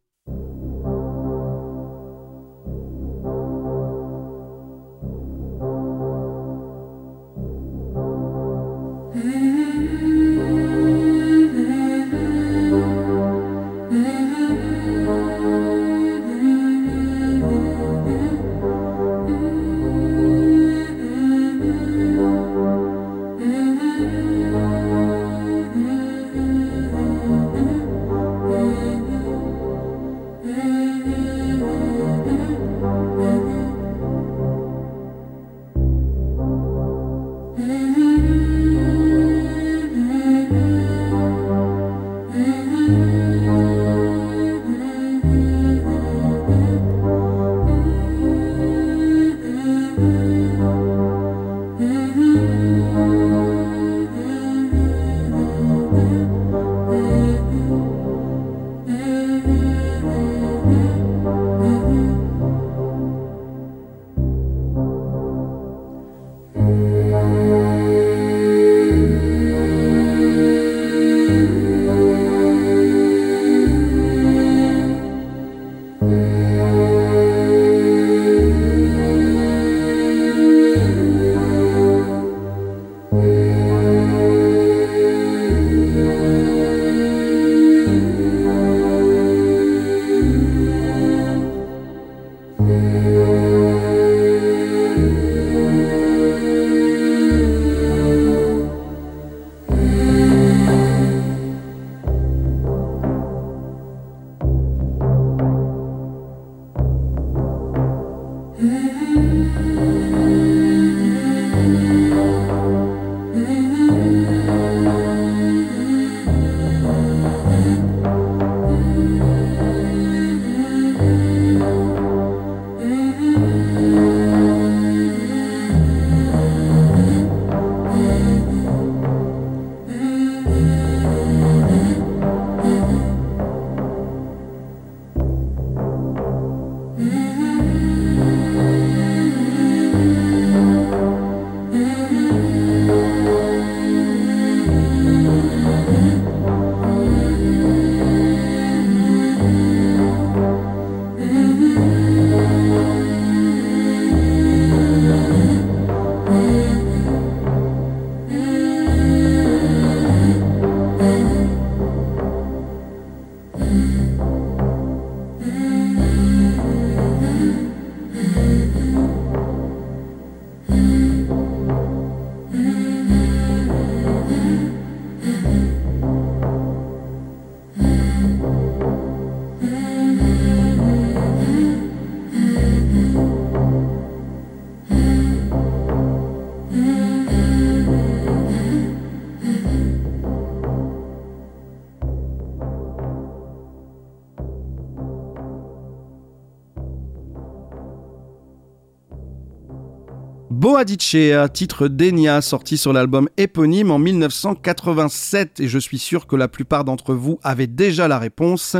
Boadicea, 200.75 201.47
titre 201.47 201.87
d'Enya, 201.87 202.41
sorti 202.41 202.77
sur 202.77 202.91
l'album 202.91 203.29
éponyme 203.37 203.91
en 203.91 203.97
1987, 203.97 205.61
et 205.61 205.69
je 205.69 205.79
suis 205.79 205.97
sûr 205.97 206.27
que 206.27 206.35
la 206.35 206.49
plupart 206.49 206.83
d'entre 206.83 207.13
vous 207.13 207.39
avaient 207.43 207.65
déjà 207.65 208.09
la 208.09 208.19
réponse. 208.19 208.75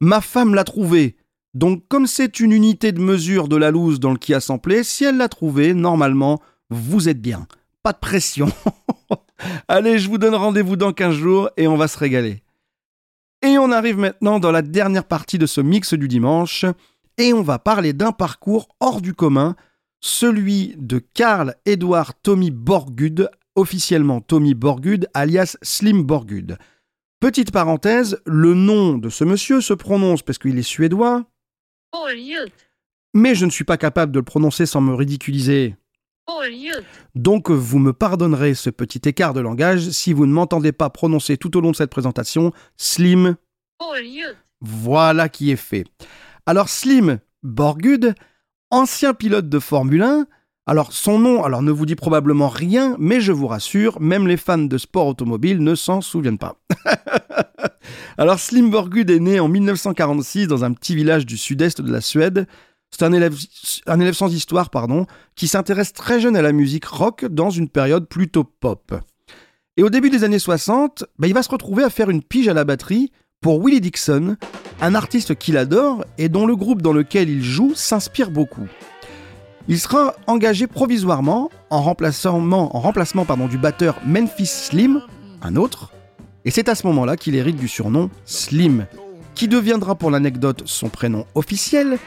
Ma 0.00 0.20
femme 0.20 0.56
l'a 0.56 0.64
trouvé. 0.64 1.16
Donc, 1.54 1.84
comme 1.86 2.08
c'est 2.08 2.40
une 2.40 2.50
unité 2.50 2.90
de 2.90 2.98
mesure 2.98 3.46
de 3.46 3.54
la 3.54 3.70
loose 3.70 4.00
dans 4.00 4.10
le 4.10 4.18
qui 4.18 4.34
a 4.34 4.40
samplé, 4.40 4.82
si 4.82 5.04
elle 5.04 5.16
l'a 5.16 5.28
trouvé, 5.28 5.74
normalement, 5.74 6.42
vous 6.70 7.08
êtes 7.08 7.20
bien. 7.20 7.46
Pas 7.84 7.92
de 7.92 7.98
pression. 7.98 8.48
Allez, 9.68 10.00
je 10.00 10.08
vous 10.08 10.18
donne 10.18 10.34
rendez-vous 10.34 10.74
dans 10.74 10.92
15 10.92 11.14
jours 11.14 11.50
et 11.56 11.68
on 11.68 11.76
va 11.76 11.86
se 11.86 11.98
régaler. 11.98 12.42
Et 13.42 13.58
on 13.58 13.70
arrive 13.70 13.98
maintenant 13.98 14.40
dans 14.40 14.50
la 14.50 14.62
dernière 14.62 15.04
partie 15.04 15.38
de 15.38 15.46
ce 15.46 15.60
mix 15.60 15.94
du 15.94 16.08
dimanche, 16.08 16.64
et 17.16 17.32
on 17.32 17.42
va 17.42 17.60
parler 17.60 17.92
d'un 17.92 18.10
parcours 18.10 18.66
hors 18.80 19.00
du 19.00 19.14
commun, 19.14 19.54
celui 20.00 20.74
de 20.76 20.98
Karl 20.98 21.54
Edward 21.64 22.14
Tommy 22.22 22.50
Borgud, 22.50 23.30
officiellement 23.54 24.20
Tommy 24.20 24.54
Borgud, 24.54 25.08
alias 25.14 25.56
Slim 25.62 26.02
Borgud. 26.02 26.58
Petite 27.20 27.50
parenthèse, 27.50 28.20
le 28.26 28.54
nom 28.54 28.96
de 28.96 29.08
ce 29.08 29.24
monsieur 29.24 29.60
se 29.60 29.74
prononce 29.74 30.22
parce 30.22 30.38
qu'il 30.38 30.58
est 30.58 30.62
suédois, 30.62 31.24
mais 33.14 33.34
je 33.34 33.44
ne 33.44 33.50
suis 33.50 33.64
pas 33.64 33.76
capable 33.76 34.12
de 34.12 34.20
le 34.20 34.24
prononcer 34.24 34.66
sans 34.66 34.80
me 34.80 34.94
ridiculiser. 34.94 35.74
Donc 37.14 37.50
vous 37.50 37.78
me 37.78 37.92
pardonnerez 37.92 38.54
ce 38.54 38.70
petit 38.70 39.00
écart 39.08 39.32
de 39.32 39.40
langage 39.40 39.90
si 39.90 40.12
vous 40.12 40.26
ne 40.26 40.32
m'entendez 40.32 40.72
pas 40.72 40.90
prononcer 40.90 41.36
tout 41.36 41.56
au 41.56 41.60
long 41.60 41.70
de 41.72 41.76
cette 41.76 41.90
présentation 41.90 42.52
Slim. 42.76 43.36
Voilà 44.60 45.28
qui 45.28 45.50
est 45.50 45.56
fait. 45.56 45.84
Alors 46.46 46.68
Slim 46.68 47.18
Borgud, 47.42 48.14
ancien 48.70 49.14
pilote 49.14 49.48
de 49.48 49.58
Formule 49.58 50.02
1, 50.02 50.26
alors 50.66 50.92
son 50.92 51.18
nom 51.18 51.44
alors 51.44 51.62
ne 51.62 51.70
vous 51.70 51.86
dit 51.86 51.96
probablement 51.96 52.48
rien, 52.48 52.94
mais 52.98 53.20
je 53.20 53.32
vous 53.32 53.46
rassure, 53.46 54.00
même 54.00 54.26
les 54.26 54.36
fans 54.36 54.58
de 54.58 54.78
sport 54.78 55.06
automobile 55.06 55.62
ne 55.62 55.74
s'en 55.74 56.00
souviennent 56.00 56.38
pas. 56.38 56.60
alors 58.18 58.38
Slim 58.38 58.70
Borgud 58.70 59.08
est 59.08 59.20
né 59.20 59.40
en 59.40 59.48
1946 59.48 60.46
dans 60.46 60.64
un 60.64 60.72
petit 60.72 60.94
village 60.94 61.24
du 61.24 61.38
sud-est 61.38 61.80
de 61.80 61.90
la 61.90 62.02
Suède. 62.02 62.46
C'est 62.90 63.02
un 63.02 63.12
élève, 63.12 63.34
un 63.86 64.00
élève 64.00 64.14
sans 64.14 64.32
histoire, 64.32 64.70
pardon, 64.70 65.06
qui 65.36 65.48
s'intéresse 65.48 65.92
très 65.92 66.20
jeune 66.20 66.36
à 66.36 66.42
la 66.42 66.52
musique 66.52 66.86
rock 66.86 67.24
dans 67.24 67.50
une 67.50 67.68
période 67.68 68.06
plutôt 68.06 68.44
pop. 68.44 68.94
Et 69.78 69.82
au 69.82 69.90
début 69.90 70.10
des 70.10 70.24
années 70.24 70.38
60, 70.38 71.04
bah, 71.18 71.28
il 71.28 71.34
va 71.34 71.42
se 71.42 71.50
retrouver 71.50 71.84
à 71.84 71.90
faire 71.90 72.10
une 72.10 72.22
pige 72.22 72.48
à 72.48 72.54
la 72.54 72.64
batterie 72.64 73.12
pour 73.40 73.62
Willie 73.62 73.80
Dixon, 73.80 74.36
un 74.80 74.94
artiste 74.94 75.36
qu'il 75.36 75.56
adore 75.56 76.04
et 76.18 76.28
dont 76.28 76.44
le 76.44 76.56
groupe 76.56 76.82
dans 76.82 76.92
lequel 76.92 77.28
il 77.28 77.42
joue 77.42 77.72
s'inspire 77.74 78.30
beaucoup. 78.30 78.66
Il 79.68 79.78
sera 79.78 80.14
engagé 80.26 80.66
provisoirement 80.66 81.50
en 81.70 81.80
remplacement, 81.82 83.48
du 83.48 83.58
batteur 83.58 84.00
Memphis 84.04 84.46
Slim, 84.46 85.02
un 85.42 85.56
autre, 85.56 85.92
et 86.44 86.50
c'est 86.50 86.68
à 86.68 86.74
ce 86.74 86.86
moment-là 86.88 87.16
qu'il 87.16 87.36
hérite 87.36 87.56
du 87.56 87.68
surnom 87.68 88.10
Slim, 88.24 88.86
qui 89.34 89.46
deviendra 89.46 89.94
pour 89.94 90.10
l'anecdote 90.10 90.62
son 90.64 90.88
prénom 90.88 91.26
officiel, 91.34 91.98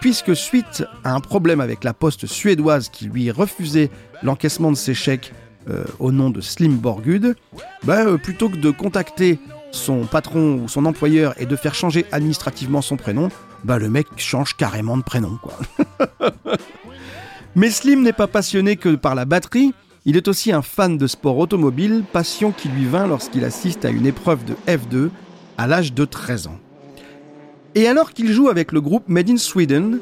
puisque 0.00 0.36
suite 0.36 0.84
à 1.04 1.14
un 1.14 1.20
problème 1.20 1.60
avec 1.60 1.84
la 1.84 1.94
poste 1.94 2.26
suédoise 2.26 2.88
qui 2.90 3.06
lui 3.06 3.30
refusait 3.30 3.88
l'encaissement 4.22 4.72
de 4.72 4.76
ses 4.76 4.94
chèques 4.94 5.32
euh, 5.70 5.84
au 6.00 6.12
nom 6.12 6.28
de 6.28 6.42
Slim 6.42 6.76
Borgud, 6.76 7.36
bah, 7.84 8.04
euh, 8.04 8.18
plutôt 8.18 8.50
que 8.50 8.56
de 8.56 8.70
contacter 8.70 9.38
son 9.74 10.04
patron 10.04 10.60
ou 10.62 10.68
son 10.68 10.86
employeur 10.86 11.34
et 11.38 11.46
de 11.46 11.56
faire 11.56 11.74
changer 11.74 12.06
administrativement 12.12 12.82
son 12.82 12.96
prénom, 12.96 13.28
bah 13.64 13.78
le 13.78 13.90
mec 13.90 14.06
change 14.16 14.56
carrément 14.56 14.96
de 14.96 15.02
prénom 15.02 15.38
quoi. 15.42 15.58
Mais 17.56 17.70
Slim 17.70 18.02
n'est 18.02 18.12
pas 18.12 18.26
passionné 18.26 18.76
que 18.76 18.94
par 18.94 19.14
la 19.14 19.24
batterie, 19.24 19.74
il 20.06 20.16
est 20.16 20.28
aussi 20.28 20.52
un 20.52 20.62
fan 20.62 20.98
de 20.98 21.06
sport 21.06 21.38
automobile, 21.38 22.04
passion 22.12 22.52
qui 22.52 22.68
lui 22.68 22.84
vint 22.84 23.06
lorsqu'il 23.06 23.44
assiste 23.44 23.84
à 23.84 23.90
une 23.90 24.06
épreuve 24.06 24.44
de 24.44 24.54
F2 24.66 25.10
à 25.56 25.66
l'âge 25.66 25.92
de 25.92 26.04
13 26.04 26.48
ans. 26.48 26.58
Et 27.74 27.86
alors 27.86 28.12
qu'il 28.12 28.32
joue 28.32 28.48
avec 28.48 28.72
le 28.72 28.80
groupe 28.80 29.08
Made 29.08 29.30
in 29.30 29.36
Sweden, 29.36 30.00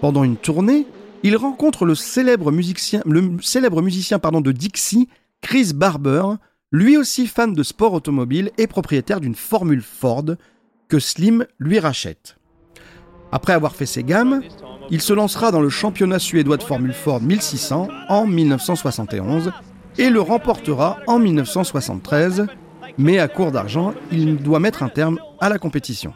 pendant 0.00 0.24
une 0.24 0.36
tournée, 0.36 0.86
il 1.22 1.36
rencontre 1.36 1.84
le 1.84 1.94
célèbre 1.94 2.52
musicien, 2.52 3.02
le 3.06 3.20
de 3.20 4.52
Dixie, 4.52 5.08
Chris 5.40 5.72
Barber, 5.74 6.24
lui 6.74 6.96
aussi 6.96 7.28
fan 7.28 7.52
de 7.52 7.62
sport 7.62 7.92
automobile 7.92 8.50
et 8.58 8.66
propriétaire 8.66 9.20
d'une 9.20 9.36
Formule 9.36 9.80
Ford 9.80 10.24
que 10.88 10.98
Slim 10.98 11.46
lui 11.60 11.78
rachète. 11.78 12.36
Après 13.30 13.52
avoir 13.52 13.76
fait 13.76 13.86
ses 13.86 14.02
gammes, 14.02 14.42
il 14.90 15.00
se 15.00 15.12
lancera 15.12 15.52
dans 15.52 15.60
le 15.60 15.68
championnat 15.68 16.18
suédois 16.18 16.56
de 16.56 16.64
Formule 16.64 16.92
Ford 16.92 17.20
1600 17.20 17.86
en 18.08 18.26
1971 18.26 19.52
et 19.98 20.10
le 20.10 20.20
remportera 20.20 20.98
en 21.06 21.20
1973, 21.20 22.48
mais 22.98 23.20
à 23.20 23.28
court 23.28 23.52
d'argent, 23.52 23.94
il 24.10 24.38
doit 24.38 24.58
mettre 24.58 24.82
un 24.82 24.88
terme 24.88 25.20
à 25.38 25.48
la 25.48 25.58
compétition. 25.58 26.12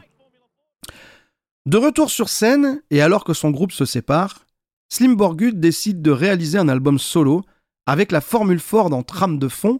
De 1.66 1.76
retour 1.76 2.11
sur 2.11 2.28
scène, 2.28 2.82
et 2.90 3.00
alors 3.00 3.22
que 3.22 3.32
son 3.32 3.52
groupe 3.52 3.70
se 3.70 3.84
sépare, 3.84 4.44
Slim 4.88 5.14
Borgud 5.14 5.61
décide 5.61 6.02
de 6.02 6.11
réaliser 6.11 6.59
un 6.59 6.68
album 6.68 6.98
solo 6.98 7.42
avec 7.86 8.11
la 8.11 8.20
Formule 8.20 8.59
Ford 8.59 8.92
en 8.92 9.04
trame 9.04 9.38
de 9.38 9.46
fond, 9.46 9.78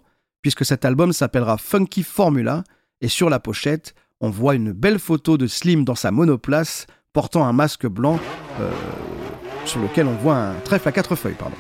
puisque 0.49 0.64
cet 0.64 0.86
album 0.86 1.12
s'appellera 1.12 1.59
Funky 1.59 2.03
Formula, 2.03 2.64
et 3.03 3.09
sur 3.09 3.28
la 3.28 3.38
pochette, 3.38 3.94
on 4.22 4.30
voit 4.30 4.55
une 4.55 4.72
belle 4.72 4.99
photo 4.99 5.36
de 5.36 5.46
Slim 5.46 5.84
dans 5.84 5.94
sa 5.94 6.11
monoplace, 6.11 6.86
portant 7.12 7.44
un 7.44 7.53
masque 7.53 7.86
blanc 7.86 8.18
euh, 8.59 8.70
sur 9.66 9.78
lequel 9.82 10.07
on 10.07 10.14
voit 10.14 10.36
un 10.36 10.55
trèfle 10.64 10.88
à 10.88 10.92
quatre 10.92 11.16
feuilles. 11.16 11.36
Pardon. 11.38 11.55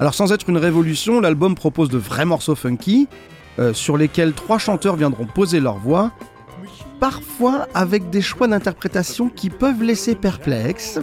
Alors 0.00 0.14
sans 0.14 0.32
être 0.32 0.48
une 0.48 0.56
révolution, 0.56 1.20
l'album 1.20 1.54
propose 1.54 1.90
de 1.90 1.98
vrais 1.98 2.24
morceaux 2.24 2.56
funky, 2.56 3.06
euh, 3.60 3.72
sur 3.72 3.96
lesquels 3.96 4.32
trois 4.32 4.58
chanteurs 4.58 4.96
viendront 4.96 5.26
poser 5.26 5.60
leur 5.60 5.78
voix, 5.78 6.10
parfois 6.98 7.68
avec 7.72 8.10
des 8.10 8.20
choix 8.20 8.48
d'interprétation 8.48 9.28
qui 9.28 9.48
peuvent 9.48 9.84
laisser 9.84 10.16
perplexe. 10.16 10.98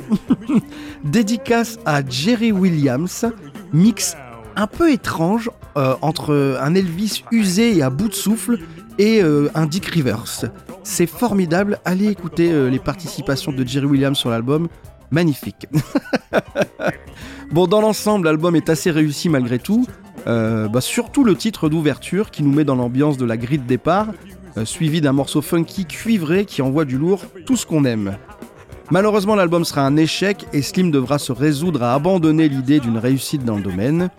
Dédicace 1.05 1.79
à 1.85 2.05
Jerry 2.05 2.51
Williams, 2.51 3.25
mix 3.71 4.17
un 4.59 4.67
peu 4.67 4.91
étrange 4.91 5.49
euh, 5.77 5.95
entre 6.01 6.57
un 6.61 6.75
Elvis 6.75 7.23
usé 7.31 7.77
et 7.77 7.81
à 7.81 7.89
bout 7.89 8.09
de 8.09 8.13
souffle 8.13 8.59
et 8.97 9.23
euh, 9.23 9.49
un 9.55 9.65
Dick 9.65 9.85
Rivers. 9.85 10.45
C'est 10.83 11.07
formidable, 11.07 11.79
allez 11.85 12.07
écouter 12.07 12.51
euh, 12.51 12.69
les 12.69 12.79
participations 12.79 13.53
de 13.53 13.65
Jerry 13.65 13.85
Williams 13.85 14.17
sur 14.17 14.29
l'album, 14.29 14.67
magnifique. 15.11 15.67
bon, 17.51 17.67
dans 17.67 17.79
l'ensemble, 17.79 18.25
l'album 18.25 18.55
est 18.57 18.69
assez 18.69 18.91
réussi 18.91 19.29
malgré 19.29 19.59
tout. 19.59 19.85
Bah, 20.25 20.79
surtout 20.79 21.23
le 21.23 21.35
titre 21.35 21.69
d'ouverture 21.69 22.29
qui 22.29 22.43
nous 22.43 22.53
met 22.53 22.63
dans 22.63 22.75
l'ambiance 22.75 23.17
de 23.17 23.25
la 23.25 23.35
grille 23.35 23.57
de 23.57 23.65
départ, 23.65 24.09
suivi 24.63 25.01
d'un 25.01 25.13
morceau 25.13 25.41
funky 25.41 25.85
cuivré 25.85 26.45
qui 26.45 26.61
envoie 26.61 26.85
du 26.85 26.99
lourd, 26.99 27.25
tout 27.47 27.55
ce 27.55 27.65
qu'on 27.65 27.83
aime. 27.83 28.15
Malheureusement, 28.91 29.33
l'album 29.33 29.65
sera 29.65 29.81
un 29.81 29.97
échec 29.97 30.45
et 30.53 30.61
Slim 30.61 30.91
devra 30.91 31.17
se 31.17 31.31
résoudre 31.31 31.81
à 31.81 31.95
abandonner 31.95 32.47
l'idée 32.47 32.79
d'une 32.79 32.99
réussite 32.99 33.43
dans 33.43 33.55
le 33.55 33.63
domaine. 33.63 34.09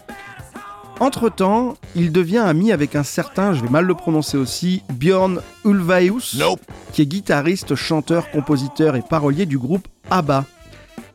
Entre-temps, 1.00 1.78
il 1.96 2.12
devient 2.12 2.38
ami 2.38 2.72
avec 2.72 2.94
un 2.94 3.02
certain, 3.02 3.54
je 3.54 3.62
vais 3.62 3.70
mal 3.70 3.86
le 3.86 3.94
prononcer 3.94 4.36
aussi, 4.36 4.82
Björn 4.92 5.40
Ulvaeus, 5.64 6.36
qui 6.92 7.00
est 7.00 7.06
guitariste, 7.06 7.74
chanteur, 7.74 8.30
compositeur 8.30 8.96
et 8.96 9.02
parolier 9.02 9.46
du 9.46 9.58
groupe 9.58 9.88
ABBA. 10.10 10.44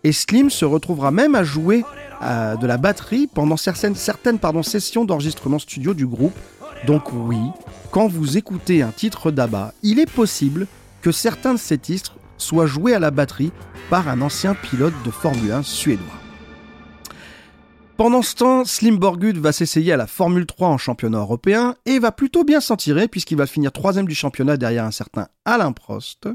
Et 0.04 0.12
Slim 0.12 0.50
se 0.50 0.66
retrouvera 0.66 1.12
même 1.12 1.36
à 1.36 1.44
jouer 1.44 1.86
euh, 2.24 2.56
de 2.56 2.66
la 2.66 2.78
batterie 2.78 3.28
pendant 3.32 3.58
certaines, 3.58 3.94
certaines 3.94 4.40
pardon, 4.40 4.64
sessions 4.64 5.06
d'enregistrement 5.06 5.60
studio 5.60 5.94
du 5.94 6.08
groupe. 6.08 6.36
Donc 6.88 7.14
oui, 7.14 7.38
quand 7.92 8.08
vous 8.08 8.38
écoutez 8.38 8.82
un 8.82 8.92
titre 8.92 9.30
d'ABBA, 9.30 9.72
il 9.84 10.00
est 10.00 10.12
possible 10.12 10.66
que 11.04 11.12
certains 11.12 11.54
de 11.54 11.60
ces 11.60 11.78
titres 11.78 12.16
soient 12.40 12.66
joués 12.66 12.96
à 12.96 13.00
la 13.00 13.12
batterie 13.12 13.52
par 13.92 14.10
un 14.10 14.22
ancien 14.22 14.56
pilote 14.56 14.96
de 15.06 15.12
Formule 15.12 15.52
1 15.52 15.62
suédois. 15.62 16.25
Pendant 17.98 18.22
ce 18.22 18.36
temps, 18.36 18.66
Slim 18.66 18.98
Borgud 18.98 19.38
va 19.38 19.54
s'essayer 19.54 19.94
à 19.94 19.98
la 19.98 20.06
Formule 20.06 20.46
3 20.46 20.68
en 20.68 20.78
championnat 20.78 21.20
européen 21.20 21.76
et 21.86 21.98
va 21.98 22.12
plutôt 22.12 22.44
bien 22.44 22.60
s'en 22.60 22.76
tirer 22.76 23.08
puisqu'il 23.08 23.38
va 23.38 23.48
finir 23.48 23.72
troisième 23.72 24.06
du 24.06 24.16
championnat 24.16 24.58
derrière 24.58 24.84
un 24.84 24.92
certain 24.92 25.30
Alain 25.46 25.72
Prost. 25.72 26.28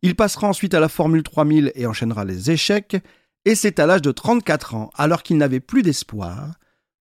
Il 0.00 0.16
passera 0.16 0.48
ensuite 0.48 0.72
à 0.72 0.80
la 0.80 0.88
Formule 0.88 1.22
3000 1.22 1.72
et 1.74 1.86
enchaînera 1.86 2.24
les 2.24 2.50
échecs. 2.50 2.96
Et 3.44 3.54
c'est 3.54 3.78
à 3.78 3.84
l'âge 3.84 4.00
de 4.00 4.10
34 4.10 4.74
ans, 4.74 4.90
alors 4.94 5.22
qu'il 5.22 5.36
n'avait 5.36 5.60
plus 5.60 5.82
d'espoir, 5.82 6.54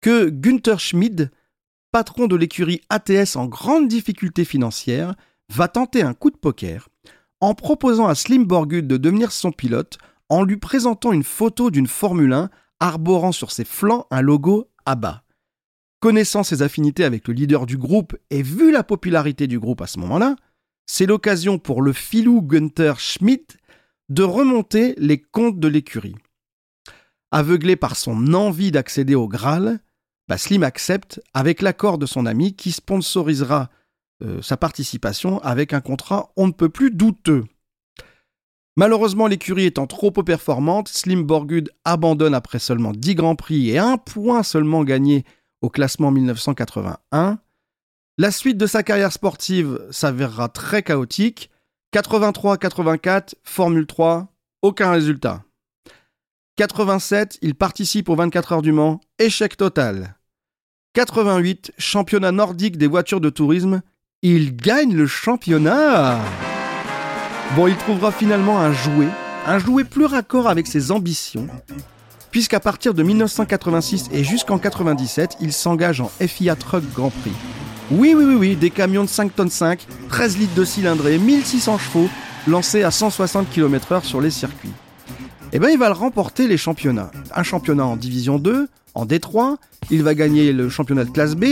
que 0.01 0.29
Günther 0.29 0.79
Schmid 0.79 1.31
patron 1.91 2.29
de 2.29 2.37
l'écurie 2.37 2.83
ATS 2.89 3.35
en 3.35 3.47
grande 3.47 3.89
difficulté 3.89 4.45
financière, 4.45 5.15
va 5.53 5.67
tenter 5.67 6.03
un 6.03 6.15
coup 6.15 6.31
de 6.31 6.37
poker 6.37 6.89
en 7.41 7.55
proposant 7.55 8.07
à 8.07 8.15
Slim 8.15 8.45
Borgud 8.45 8.87
de 8.87 8.97
devenir 8.97 9.33
son 9.33 9.51
pilote 9.51 9.99
en 10.29 10.45
lui 10.45 10.59
présentant 10.59 11.13
une 11.13 11.25
photo 11.25 11.73
d'une 11.73 11.89
Formule 11.89 12.33
1 12.33 12.51
arborant 12.81 13.33
sur 13.33 13.53
ses 13.53 13.65
flancs 13.65 14.07
un 14.11 14.23
logo 14.23 14.71
ABBA. 14.87 15.23
Connaissant 16.01 16.43
ses 16.43 16.63
affinités 16.63 17.05
avec 17.05 17.29
le 17.29 17.35
leader 17.35 17.67
du 17.67 17.77
groupe 17.77 18.17
et 18.31 18.43
vu 18.43 18.73
la 18.73 18.83
popularité 18.83 19.47
du 19.47 19.61
groupe 19.61 19.83
à 19.83 19.87
ce 19.87 19.99
moment-là, 19.99 20.37
c'est 20.87 21.07
l'occasion 21.07 21.59
pour 21.59 21.83
le 21.83 21.93
filou 21.93 22.43
Gunther 22.43 22.99
Schmidt 22.99 23.59
de 24.09 24.23
remonter 24.23 24.95
les 24.99 25.21
comptes 25.21 25.61
de 25.61 25.69
l'écurie. 25.69 26.17
Aveuglé 27.31 27.77
par 27.77 27.97
son 27.97 28.35
envie 28.35 28.73
d'accéder 28.73 29.15
au 29.15 29.29
Graal, 29.29 29.79
bah, 30.27 30.39
Slim 30.39 30.65
accepte 30.65 31.21
avec 31.33 31.63
l'accord 31.63 31.99
de 31.99 32.07
son 32.07 32.27
ami 32.27 32.57
qui 32.57 32.73
sponsorisera 32.73 33.71
euh, 34.23 34.43
sa 34.43 34.57
participation 34.57 35.39
avec 35.41 35.73
un 35.73 35.81
contrat 35.81 36.33
on 36.37 36.49
ne 36.49 36.53
peut 36.53 36.69
plus 36.69 36.91
douteux. 36.91 37.45
Malheureusement, 38.77 39.27
l'écurie 39.27 39.67
étant 39.67 39.87
trop 39.87 40.11
peu 40.11 40.23
performante, 40.23 40.89
Slim 40.89 41.23
Borgud 41.25 41.71
abandonne 41.85 42.35
après 42.35 42.59
seulement 42.59 42.93
10 42.93 43.15
grands 43.15 43.37
prix 43.37 43.71
et 43.71 43.79
un 43.79 43.97
point 43.99 44.43
seulement 44.43 44.85
gagné 44.85 45.25
au 45.61 45.69
classement 45.69 46.11
1981. 46.11 47.39
La 48.19 48.31
suite 48.31 48.59
de 48.59 48.67
sa 48.67 48.83
carrière 48.83 49.13
sportive 49.13 49.81
s'avérera 49.91 50.49
très 50.49 50.83
chaotique. 50.83 51.51
83-84, 51.95 53.35
Formule 53.43 53.87
3, 53.87 54.33
aucun 54.63 54.93
résultat. 54.93 55.43
87, 56.57 57.39
il 57.43 57.55
participe 57.55 58.09
aux 58.09 58.17
24 58.17 58.53
heures 58.53 58.63
du 58.63 58.73
Mans, 58.73 59.01
échec 59.19 59.57
total. 59.57 60.17
88, 60.95 61.73
championnat 61.79 62.33
nordique 62.33 62.77
des 62.77 62.87
voitures 62.87 63.21
de 63.21 63.31
tourisme, 63.31 63.83
il 64.23 64.55
gagne 64.55 64.95
le 64.95 65.07
championnat. 65.07 66.21
Bon, 67.57 67.67
il 67.67 67.77
trouvera 67.77 68.13
finalement 68.13 68.61
un 68.61 68.73
jouet, 68.73 69.09
un 69.45 69.59
jouet 69.59 69.83
plus 69.83 70.05
raccord 70.05 70.49
avec 70.49 70.69
ses 70.69 70.93
ambitions, 70.93 71.49
puisqu'à 72.31 72.61
partir 72.61 72.95
de 72.95 73.03
1986 73.03 74.09
et 74.13 74.23
jusqu'en 74.23 74.59
97, 74.59 75.39
il 75.41 75.53
s'engage 75.53 76.01
en 76.01 76.11
FIA 76.21 76.55
Truck 76.55 76.85
Grand 76.95 77.11
Prix. 77.11 77.33
Oui, 77.91 78.15
oui, 78.17 78.25
oui, 78.25 78.35
oui, 78.37 78.57
des 78.57 78.71
camions 78.71 79.03
de 79.03 79.09
5 79.09 79.35
tonnes 79.35 79.51
5, 79.51 79.85
13 80.11 80.39
litres 80.39 80.55
de 80.55 80.65
cylindrée, 80.65 81.19
1600 81.19 81.79
chevaux, 81.79 82.09
lancés 82.47 82.85
à 82.85 82.93
160 82.93 83.51
km/h 83.51 84.05
sur 84.05 84.21
les 84.21 84.31
circuits. 84.31 84.73
Eh 85.53 85.59
bien, 85.59 85.71
il 85.71 85.79
va 85.79 85.89
le 85.89 85.95
remporter 85.95 86.47
les 86.47 86.57
championnats. 86.57 87.11
Un 87.35 87.43
championnat 87.43 87.85
en 87.85 87.97
Division 87.97 88.39
2, 88.39 88.69
en 88.95 89.07
D3, 89.07 89.57
il 89.91 90.05
va 90.05 90.15
gagner 90.15 90.53
le 90.53 90.69
championnat 90.69 91.05
de 91.05 91.11
classe 91.11 91.35
B, 91.35 91.45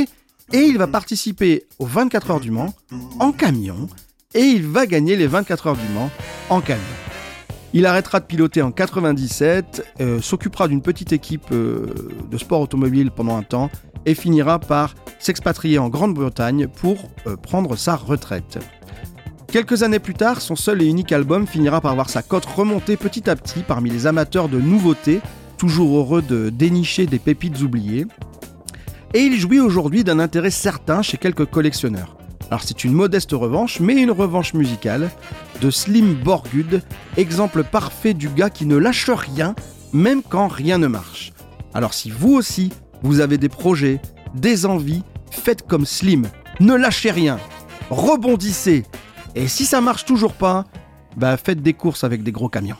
et 0.53 0.61
il 0.61 0.79
va 0.79 0.87
participer 0.87 1.65
aux 1.81 1.87
24 1.87 2.31
heures 2.31 2.41
du 2.41 2.53
Mans 2.53 2.73
en 3.19 3.33
camion, 3.33 3.89
et 4.35 4.43
il 4.43 4.67
va 4.67 4.87
gagner 4.87 5.17
les 5.17 5.27
24 5.27 5.69
heures 5.69 5.77
du 5.77 5.89
Mans 5.95 6.11
en 6.51 6.61
camion. 6.61 6.83
Il 7.73 7.87
arrêtera 7.87 8.21
de 8.21 8.27
piloter 8.27 8.61
en 8.61 8.71
97, 8.71 9.95
euh, 10.01 10.21
s'occupera 10.21 10.69
d'une 10.69 10.83
petite 10.83 11.13
équipe 11.13 11.47
euh, 11.53 12.11
de 12.31 12.39
sport 12.39 12.61
automobile 12.61 13.11
pendant 13.11 13.37
un 13.37 13.43
temps 13.43 13.71
et 14.05 14.15
finira 14.15 14.59
par 14.59 14.95
s'expatrier 15.19 15.79
en 15.79 15.89
Grande-Bretagne 15.89 16.67
pour 16.69 16.97
euh, 17.27 17.37
prendre 17.37 17.77
sa 17.77 17.97
retraite. 17.97 18.59
Quelques 19.51 19.83
années 19.83 19.99
plus 19.99 20.15
tard, 20.15 20.43
son 20.43 20.57
seul 20.57 20.83
et 20.83 20.87
unique 20.87 21.13
album 21.13 21.47
finira 21.47 21.81
par 21.81 21.95
voir 21.95 22.11
sa 22.11 22.23
cote 22.23 22.45
remonter 22.45 22.99
petit 22.99 23.31
à 23.31 23.37
petit 23.37 23.61
parmi 23.61 23.89
les 23.89 24.07
amateurs 24.07 24.51
de 24.51 24.61
nouveautés, 24.61 25.21
toujours 25.57 25.97
heureux 25.97 26.21
de 26.21 26.51
dénicher 26.51 27.07
des 27.07 27.19
pépites 27.19 27.63
oubliées. 27.63 28.07
Et 29.15 29.21
il 29.21 29.39
jouit 29.39 29.61
aujourd'hui 29.61 30.05
d'un 30.05 30.19
intérêt 30.19 30.51
certain 30.51 31.01
chez 31.01 31.17
quelques 31.17 31.47
collectionneurs. 31.47 32.18
Alors 32.51 32.63
c'est 32.63 32.85
une 32.85 32.93
modeste 32.93 33.33
revanche, 33.33 33.81
mais 33.81 33.95
une 33.95 34.11
revanche 34.11 34.55
musicale, 34.55 35.11
de 35.61 35.71
Slim 35.71 36.15
Borgud, 36.15 36.83
exemple 37.17 37.63
parfait 37.63 38.15
du 38.15 38.29
gars 38.29 38.51
qui 38.51 38.65
ne 38.65 38.77
lâche 38.77 39.11
rien, 39.11 39.55
même 39.93 40.23
quand 40.23 40.49
rien 40.49 40.79
ne 40.79 40.87
marche. 40.87 41.33
Alors 41.75 41.93
si 41.93 42.11
vous 42.11 42.33
aussi, 42.35 42.73
vous 43.03 43.21
avez 43.21 43.37
des 43.37 43.51
projets, 43.51 44.01
des 44.35 44.65
envies, 44.65 45.03
faites 45.31 45.67
comme 45.67 45.85
Slim, 45.85 46.27
ne 46.61 46.75
lâchez 46.75 47.11
rien, 47.11 47.39
rebondissez, 47.91 48.85
et 49.35 49.47
si 49.47 49.67
ça 49.67 49.81
marche 49.81 50.05
toujours 50.05 50.33
pas, 50.33 50.65
bah 51.17 51.37
faites 51.37 51.63
des 51.63 51.75
courses 51.75 52.05
avec 52.05 52.23
des 52.23 52.33
gros 52.33 52.49
camions. 52.49 52.77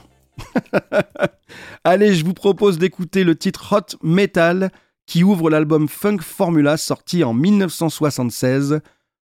Allez, 1.85 2.15
je 2.15 2.25
vous 2.25 2.35
propose 2.35 2.79
d'écouter 2.79 3.25
le 3.25 3.37
titre 3.37 3.73
Hot 3.73 3.97
Metal 4.03 4.71
qui 5.07 5.25
ouvre 5.25 5.51
l'album 5.51 5.89
Funk 5.89 6.19
Formula 6.21 6.77
sorti 6.77 7.25
en 7.25 7.33
1976. 7.33 8.81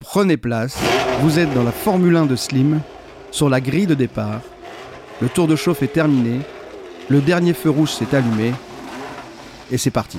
Prenez 0.01 0.35
place, 0.35 0.75
vous 1.21 1.37
êtes 1.37 1.53
dans 1.53 1.63
la 1.63 1.71
Formule 1.71 2.15
1 2.15 2.25
de 2.25 2.35
Slim, 2.35 2.81
sur 3.29 3.49
la 3.49 3.61
grille 3.61 3.85
de 3.85 3.93
départ. 3.93 4.41
Le 5.21 5.29
tour 5.29 5.47
de 5.47 5.55
chauffe 5.55 5.83
est 5.83 5.93
terminé, 5.93 6.39
le 7.07 7.21
dernier 7.21 7.53
feu 7.53 7.69
rouge 7.69 7.91
s'est 7.91 8.15
allumé, 8.15 8.51
et 9.69 9.77
c'est 9.77 9.91
parti. 9.91 10.17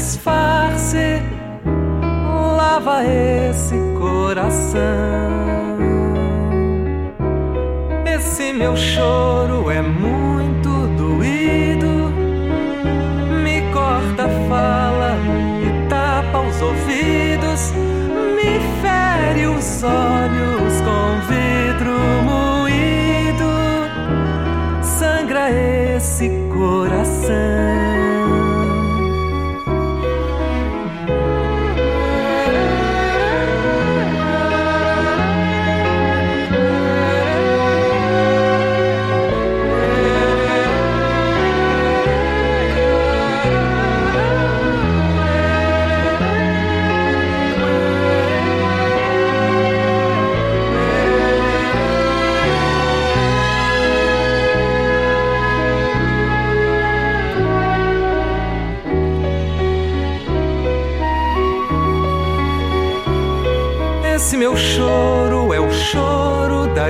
disfarce 0.00 1.20
lava 2.56 3.04
esse 3.04 3.74
coração. 3.98 4.80
Esse 8.06 8.50
meu 8.54 8.74
choro 8.76 9.70
é 9.70 9.82
muito 9.82 10.70
doído, 10.96 12.10
me 13.44 13.60
corta 13.72 14.24
a 14.24 14.48
fala 14.48 15.18
e 15.66 15.88
tapa 15.88 16.40
os 16.48 16.62
ouvidos, 16.62 17.72
me 18.36 18.58
fere 18.80 19.46
os 19.46 19.82
olhos. 19.82 20.19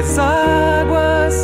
as 0.01 0.19
águas 0.19 1.35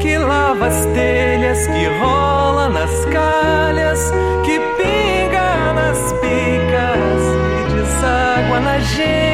que 0.00 0.16
lava 0.16 0.66
as 0.68 0.86
telhas, 0.86 1.66
que 1.66 1.86
rola 2.00 2.68
nas 2.70 3.04
calhas, 3.06 4.10
que 4.44 4.58
pinga 4.58 5.74
nas 5.74 6.12
picas 6.14 7.22
e 7.60 7.74
deságua 7.74 8.60
na 8.60 8.78
gente. 8.78 9.25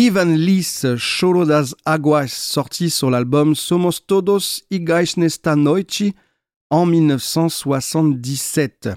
Ivan 0.00 0.34
Lis 0.34 0.86
Choro 0.96 1.44
das 1.44 1.76
Aguas, 1.84 2.28
sorti 2.28 2.88
sur 2.88 3.10
l'album 3.10 3.54
Somos 3.54 4.00
Todos 4.06 4.62
Iguais 4.70 5.18
Nesta 5.18 5.56
Noite 5.56 6.14
en 6.70 6.86
1977. 6.86 8.88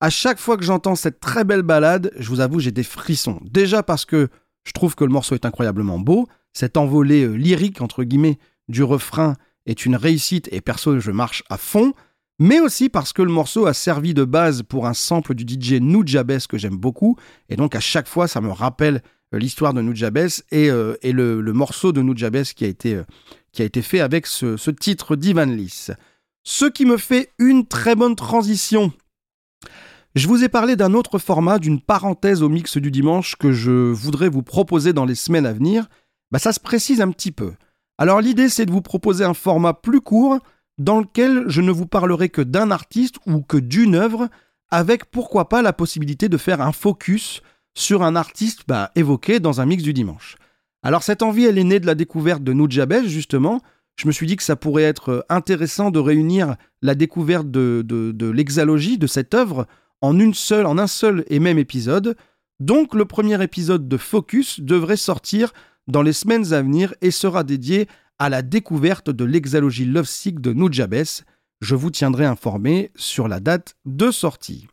À 0.00 0.10
chaque 0.10 0.38
fois 0.38 0.58
que 0.58 0.64
j'entends 0.64 0.96
cette 0.96 1.18
très 1.18 1.44
belle 1.44 1.62
balade, 1.62 2.10
je 2.18 2.28
vous 2.28 2.40
avoue, 2.40 2.60
j'ai 2.60 2.72
des 2.72 2.82
frissons. 2.82 3.40
Déjà 3.42 3.82
parce 3.82 4.04
que 4.04 4.28
je 4.64 4.72
trouve 4.72 4.94
que 4.94 5.04
le 5.04 5.10
morceau 5.10 5.34
est 5.34 5.46
incroyablement 5.46 5.98
beau, 5.98 6.28
cette 6.52 6.76
envolée 6.76 7.24
euh, 7.24 7.32
lyrique, 7.32 7.80
entre 7.80 8.04
guillemets, 8.04 8.38
du 8.68 8.82
refrain 8.82 9.36
est 9.64 9.86
une 9.86 9.96
réussite 9.96 10.50
et 10.52 10.60
perso, 10.60 11.00
je 11.00 11.10
marche 11.10 11.42
à 11.48 11.56
fond, 11.56 11.94
mais 12.38 12.60
aussi 12.60 12.90
parce 12.90 13.14
que 13.14 13.22
le 13.22 13.32
morceau 13.32 13.64
a 13.64 13.72
servi 13.72 14.12
de 14.12 14.24
base 14.24 14.62
pour 14.62 14.86
un 14.86 14.92
sample 14.92 15.34
du 15.34 15.44
DJ 15.44 15.80
Nujabes 15.80 16.46
que 16.46 16.58
j'aime 16.58 16.76
beaucoup, 16.76 17.16
et 17.48 17.56
donc 17.56 17.74
à 17.74 17.80
chaque 17.80 18.08
fois, 18.08 18.28
ça 18.28 18.42
me 18.42 18.50
rappelle 18.50 19.00
l'histoire 19.38 19.74
de 19.74 19.82
Nujabes 19.82 20.28
et, 20.50 20.70
euh, 20.70 20.96
et 21.02 21.12
le, 21.12 21.40
morceau 21.52 21.92
de 21.92 22.02
Nujabes 22.02 22.42
qui 22.42 22.64
a 22.64 22.68
été, 22.68 23.00
qui 23.52 23.62
a 23.62 23.64
été 23.64 23.82
fait 23.82 24.00
avec 24.00 24.26
ce, 24.26 24.70
titre 24.70 25.16
d'Ivan 25.16 25.46
Lis. 25.46 25.90
Ce 26.42 26.66
qui 26.66 26.84
me 26.84 26.96
fait 26.96 27.30
une 27.38 27.66
très 27.66 27.94
bonne 27.94 28.16
transition 28.16 28.92
je 30.14 30.28
vous 30.28 30.44
ai 30.44 30.48
parlé 30.48 30.76
d'un 30.76 30.94
autre 30.94 31.18
format, 31.18 31.58
d'une 31.58 31.80
parenthèse 31.80 32.44
au 32.44 32.48
mix 32.48 32.76
du 32.76 32.92
dimanche 32.92 33.34
que 33.34 33.50
je 33.50 33.90
voudrais 33.90 34.28
vous 34.28 34.44
proposer 34.44 34.92
dans 34.92 35.06
les 35.06 35.16
semaines 35.16 35.44
à 35.44 35.52
venir. 35.52 35.88
Bah, 36.30 36.38
ça 36.38 36.52
se 36.52 36.60
précise 36.60 37.00
un 37.00 37.10
petit 37.10 37.32
peu. 37.32 37.54
Alors 37.98 38.20
l'idée 38.20 38.48
c'est 38.48 38.64
de 38.64 38.70
vous 38.70 38.80
proposer 38.80 39.24
un 39.24 39.34
format 39.34 39.74
plus 39.74 40.00
court 40.00 40.38
dans 40.78 41.00
lequel 41.00 41.44
je 41.48 41.60
ne 41.60 41.72
vous 41.72 41.86
parlerai 41.86 42.28
que 42.28 42.42
d'un 42.42 42.70
artiste 42.70 43.16
ou 43.26 43.40
que 43.40 43.56
d'une 43.56 43.96
œuvre, 43.96 44.28
avec 44.70 45.04
pourquoi 45.06 45.48
pas 45.48 45.62
la 45.62 45.72
possibilité 45.72 46.28
de 46.28 46.36
faire 46.36 46.60
un 46.60 46.72
focus 46.72 47.42
sur 47.74 48.02
un 48.02 48.16
artiste 48.16 48.62
bah, 48.66 48.90
évoqué 48.94 49.40
dans 49.40 49.60
un 49.60 49.66
mix 49.66 49.82
du 49.82 49.92
dimanche. 49.92 50.36
Alors 50.82 51.02
cette 51.02 51.22
envie, 51.22 51.44
elle 51.44 51.58
est 51.58 51.64
née 51.64 51.80
de 51.80 51.86
la 51.86 51.94
découverte 51.94 52.44
de 52.44 52.52
Nujabes, 52.52 53.06
justement. 53.06 53.60
Je 53.96 54.06
me 54.06 54.12
suis 54.12 54.26
dit 54.26 54.36
que 54.36 54.42
ça 54.42 54.56
pourrait 54.56 54.82
être 54.82 55.24
intéressant 55.28 55.90
de 55.90 55.98
réunir 55.98 56.56
la 56.82 56.94
découverte 56.94 57.50
de, 57.50 58.30
l'exalogie 58.34 58.98
de 58.98 59.06
cette 59.06 59.34
œuvre 59.34 59.66
en, 60.00 60.18
une 60.18 60.34
seule, 60.34 60.66
en 60.66 60.78
un 60.78 60.86
seul 60.86 61.24
et 61.28 61.38
même 61.38 61.58
épisode. 61.58 62.16
Donc 62.60 62.94
le 62.94 63.04
premier 63.04 63.42
épisode 63.42 63.88
de 63.88 63.96
Focus 63.96 64.60
devrait 64.60 64.96
sortir 64.96 65.52
dans 65.86 66.02
les 66.02 66.12
semaines 66.12 66.52
à 66.52 66.62
venir 66.62 66.94
et 67.00 67.10
sera 67.10 67.44
dédié 67.44 67.88
à 68.18 68.28
la 68.28 68.42
découverte 68.42 69.10
de 69.10 69.24
l'exalogie 69.24 69.86
lovesick 69.86 70.40
de 70.40 70.52
Nujabes. 70.52 71.22
Je 71.60 71.74
vous 71.74 71.90
tiendrai 71.90 72.26
informé 72.26 72.90
sur 72.94 73.28
la 73.28 73.40
date 73.40 73.76
de 73.86 74.10
sortie. 74.10 74.66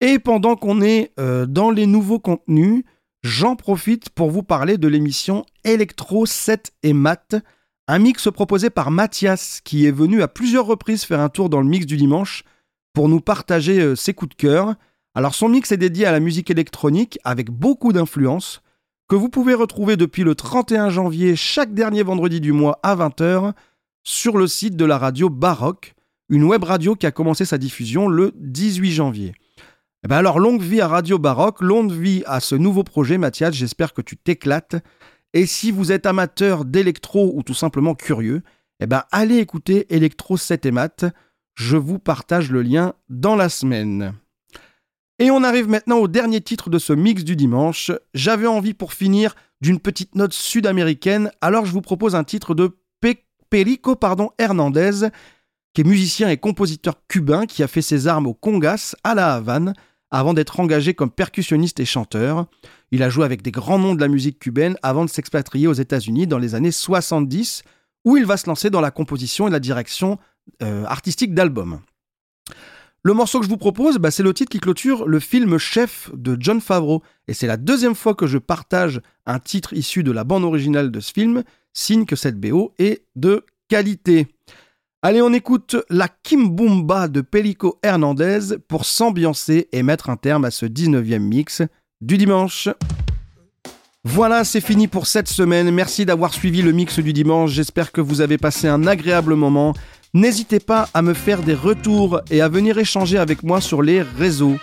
Et 0.00 0.18
pendant 0.18 0.56
qu'on 0.56 0.82
est 0.82 1.12
euh, 1.18 1.46
dans 1.46 1.70
les 1.70 1.86
nouveaux 1.86 2.18
contenus, 2.18 2.84
j'en 3.22 3.56
profite 3.56 4.10
pour 4.10 4.30
vous 4.30 4.42
parler 4.42 4.76
de 4.76 4.88
l'émission 4.88 5.46
Electro 5.64 6.26
7 6.26 6.72
et 6.82 6.92
Mat, 6.92 7.36
un 7.88 7.98
mix 7.98 8.28
proposé 8.30 8.68
par 8.68 8.90
Mathias 8.90 9.60
qui 9.64 9.86
est 9.86 9.92
venu 9.92 10.20
à 10.20 10.28
plusieurs 10.28 10.66
reprises 10.66 11.04
faire 11.04 11.20
un 11.20 11.30
tour 11.30 11.48
dans 11.48 11.62
le 11.62 11.68
mix 11.68 11.86
du 11.86 11.96
dimanche 11.96 12.44
pour 12.92 13.08
nous 13.08 13.20
partager 13.20 13.80
euh, 13.80 13.96
ses 13.96 14.12
coups 14.12 14.36
de 14.36 14.42
cœur. 14.42 14.74
Alors 15.14 15.34
son 15.34 15.48
mix 15.48 15.72
est 15.72 15.78
dédié 15.78 16.04
à 16.04 16.12
la 16.12 16.20
musique 16.20 16.50
électronique 16.50 17.18
avec 17.24 17.50
beaucoup 17.50 17.94
d'influence 17.94 18.60
que 19.08 19.16
vous 19.16 19.30
pouvez 19.30 19.54
retrouver 19.54 19.96
depuis 19.96 20.24
le 20.24 20.34
31 20.34 20.90
janvier 20.90 21.36
chaque 21.36 21.72
dernier 21.72 22.02
vendredi 22.02 22.42
du 22.42 22.52
mois 22.52 22.80
à 22.82 22.96
20h 22.96 23.52
sur 24.02 24.36
le 24.36 24.46
site 24.46 24.76
de 24.76 24.84
la 24.84 24.98
radio 24.98 25.30
Baroque, 25.30 25.94
une 26.28 26.44
web 26.44 26.64
radio 26.64 26.96
qui 26.96 27.06
a 27.06 27.12
commencé 27.12 27.46
sa 27.46 27.56
diffusion 27.56 28.08
le 28.08 28.32
18 28.36 28.92
janvier. 28.92 29.32
Eh 30.06 30.08
ben 30.08 30.18
alors 30.18 30.38
longue 30.38 30.62
vie 30.62 30.80
à 30.80 30.86
Radio 30.86 31.18
Baroque, 31.18 31.60
longue 31.60 31.90
vie 31.90 32.22
à 32.26 32.38
ce 32.38 32.54
nouveau 32.54 32.84
projet 32.84 33.18
Mathias, 33.18 33.52
j'espère 33.52 33.92
que 33.92 34.02
tu 34.02 34.16
t'éclates. 34.16 34.76
Et 35.32 35.46
si 35.46 35.72
vous 35.72 35.90
êtes 35.90 36.06
amateur 36.06 36.64
d'électro 36.64 37.32
ou 37.34 37.42
tout 37.42 37.54
simplement 37.54 37.96
curieux, 37.96 38.42
eh 38.78 38.86
ben 38.86 39.02
allez 39.10 39.38
écouter 39.38 39.92
Electro 39.92 40.36
7 40.36 40.64
et 40.64 40.70
Mat. 40.70 41.06
Je 41.56 41.76
vous 41.76 41.98
partage 41.98 42.52
le 42.52 42.62
lien 42.62 42.94
dans 43.08 43.34
la 43.34 43.48
semaine. 43.48 44.14
Et 45.18 45.32
on 45.32 45.42
arrive 45.42 45.68
maintenant 45.68 45.98
au 45.98 46.06
dernier 46.06 46.40
titre 46.40 46.70
de 46.70 46.78
ce 46.78 46.92
mix 46.92 47.24
du 47.24 47.34
dimanche. 47.34 47.90
J'avais 48.14 48.46
envie 48.46 48.74
pour 48.74 48.92
finir 48.92 49.34
d'une 49.60 49.80
petite 49.80 50.14
note 50.14 50.34
sud-américaine, 50.34 51.32
alors 51.40 51.66
je 51.66 51.72
vous 51.72 51.82
propose 51.82 52.14
un 52.14 52.22
titre 52.22 52.54
de 52.54 52.78
Perico 53.50 53.96
pardon, 53.96 54.30
Hernandez, 54.38 55.08
qui 55.74 55.80
est 55.80 55.84
musicien 55.84 56.28
et 56.28 56.36
compositeur 56.36 56.94
cubain 57.08 57.46
qui 57.46 57.64
a 57.64 57.66
fait 57.66 57.82
ses 57.82 58.06
armes 58.06 58.28
au 58.28 58.34
Congas 58.34 58.94
à 59.02 59.16
La 59.16 59.34
Havane 59.34 59.74
avant 60.10 60.34
d'être 60.34 60.60
engagé 60.60 60.94
comme 60.94 61.10
percussionniste 61.10 61.80
et 61.80 61.84
chanteur. 61.84 62.46
Il 62.90 63.02
a 63.02 63.10
joué 63.10 63.24
avec 63.24 63.42
des 63.42 63.50
grands 63.50 63.78
noms 63.78 63.94
de 63.94 64.00
la 64.00 64.08
musique 64.08 64.38
cubaine 64.38 64.76
avant 64.82 65.04
de 65.04 65.10
s'expatrier 65.10 65.66
aux 65.66 65.72
États-Unis 65.72 66.26
dans 66.26 66.38
les 66.38 66.54
années 66.54 66.72
70, 66.72 67.62
où 68.04 68.16
il 68.16 68.24
va 68.24 68.36
se 68.36 68.46
lancer 68.46 68.70
dans 68.70 68.80
la 68.80 68.90
composition 68.90 69.48
et 69.48 69.50
la 69.50 69.60
direction 69.60 70.18
euh, 70.62 70.84
artistique 70.84 71.34
d'albums. 71.34 71.80
Le 73.02 73.14
morceau 73.14 73.38
que 73.38 73.44
je 73.44 73.50
vous 73.50 73.56
propose, 73.56 73.98
bah, 73.98 74.10
c'est 74.10 74.24
le 74.24 74.34
titre 74.34 74.50
qui 74.50 74.58
clôture 74.58 75.06
le 75.06 75.20
film 75.20 75.58
Chef 75.58 76.10
de 76.12 76.36
John 76.40 76.60
Favreau. 76.60 77.04
Et 77.28 77.34
c'est 77.34 77.46
la 77.46 77.56
deuxième 77.56 77.94
fois 77.94 78.14
que 78.14 78.26
je 78.26 78.38
partage 78.38 79.00
un 79.26 79.38
titre 79.38 79.74
issu 79.74 80.02
de 80.02 80.10
la 80.10 80.24
bande 80.24 80.42
originale 80.42 80.90
de 80.90 80.98
ce 80.98 81.12
film, 81.12 81.44
signe 81.72 82.04
que 82.04 82.16
cette 82.16 82.40
BO 82.40 82.74
est 82.78 83.04
de 83.14 83.44
qualité. 83.68 84.26
Allez, 85.08 85.22
on 85.22 85.32
écoute 85.32 85.76
la 85.88 86.08
Kimbumba 86.08 87.06
de 87.06 87.20
Pelico 87.20 87.78
Hernandez 87.84 88.56
pour 88.66 88.84
s'ambiancer 88.84 89.68
et 89.70 89.84
mettre 89.84 90.10
un 90.10 90.16
terme 90.16 90.44
à 90.44 90.50
ce 90.50 90.66
19e 90.66 91.20
mix 91.20 91.62
du 92.00 92.18
dimanche. 92.18 92.68
Voilà, 94.02 94.42
c'est 94.42 94.60
fini 94.60 94.88
pour 94.88 95.06
cette 95.06 95.28
semaine. 95.28 95.70
Merci 95.70 96.06
d'avoir 96.06 96.34
suivi 96.34 96.60
le 96.60 96.72
mix 96.72 96.98
du 96.98 97.12
dimanche. 97.12 97.52
J'espère 97.52 97.92
que 97.92 98.00
vous 98.00 98.20
avez 98.20 98.36
passé 98.36 98.66
un 98.66 98.84
agréable 98.84 99.36
moment. 99.36 99.74
N'hésitez 100.12 100.58
pas 100.58 100.88
à 100.92 101.02
me 101.02 101.14
faire 101.14 101.44
des 101.44 101.54
retours 101.54 102.20
et 102.28 102.40
à 102.40 102.48
venir 102.48 102.76
échanger 102.76 103.16
avec 103.16 103.44
moi 103.44 103.60
sur 103.60 103.82
les 103.82 104.02
réseaux. 104.02 104.56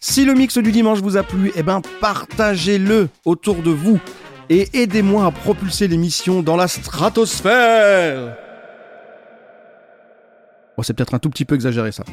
Si 0.00 0.24
le 0.24 0.32
mix 0.32 0.56
du 0.56 0.72
dimanche 0.72 1.02
vous 1.02 1.18
a 1.18 1.22
plu, 1.22 1.52
eh 1.54 1.62
ben 1.62 1.82
partagez-le 2.00 3.10
autour 3.26 3.56
de 3.56 3.70
vous 3.72 4.00
et 4.48 4.70
aidez-moi 4.72 5.26
à 5.26 5.30
propulser 5.30 5.86
l'émission 5.86 6.42
dans 6.42 6.56
la 6.56 6.66
stratosphère. 6.66 8.51
Bon, 10.76 10.82
c'est 10.82 10.94
peut-être 10.94 11.14
un 11.14 11.18
tout 11.18 11.28
petit 11.28 11.44
peu 11.44 11.54
exagéré 11.54 11.92
ça. 11.92 12.04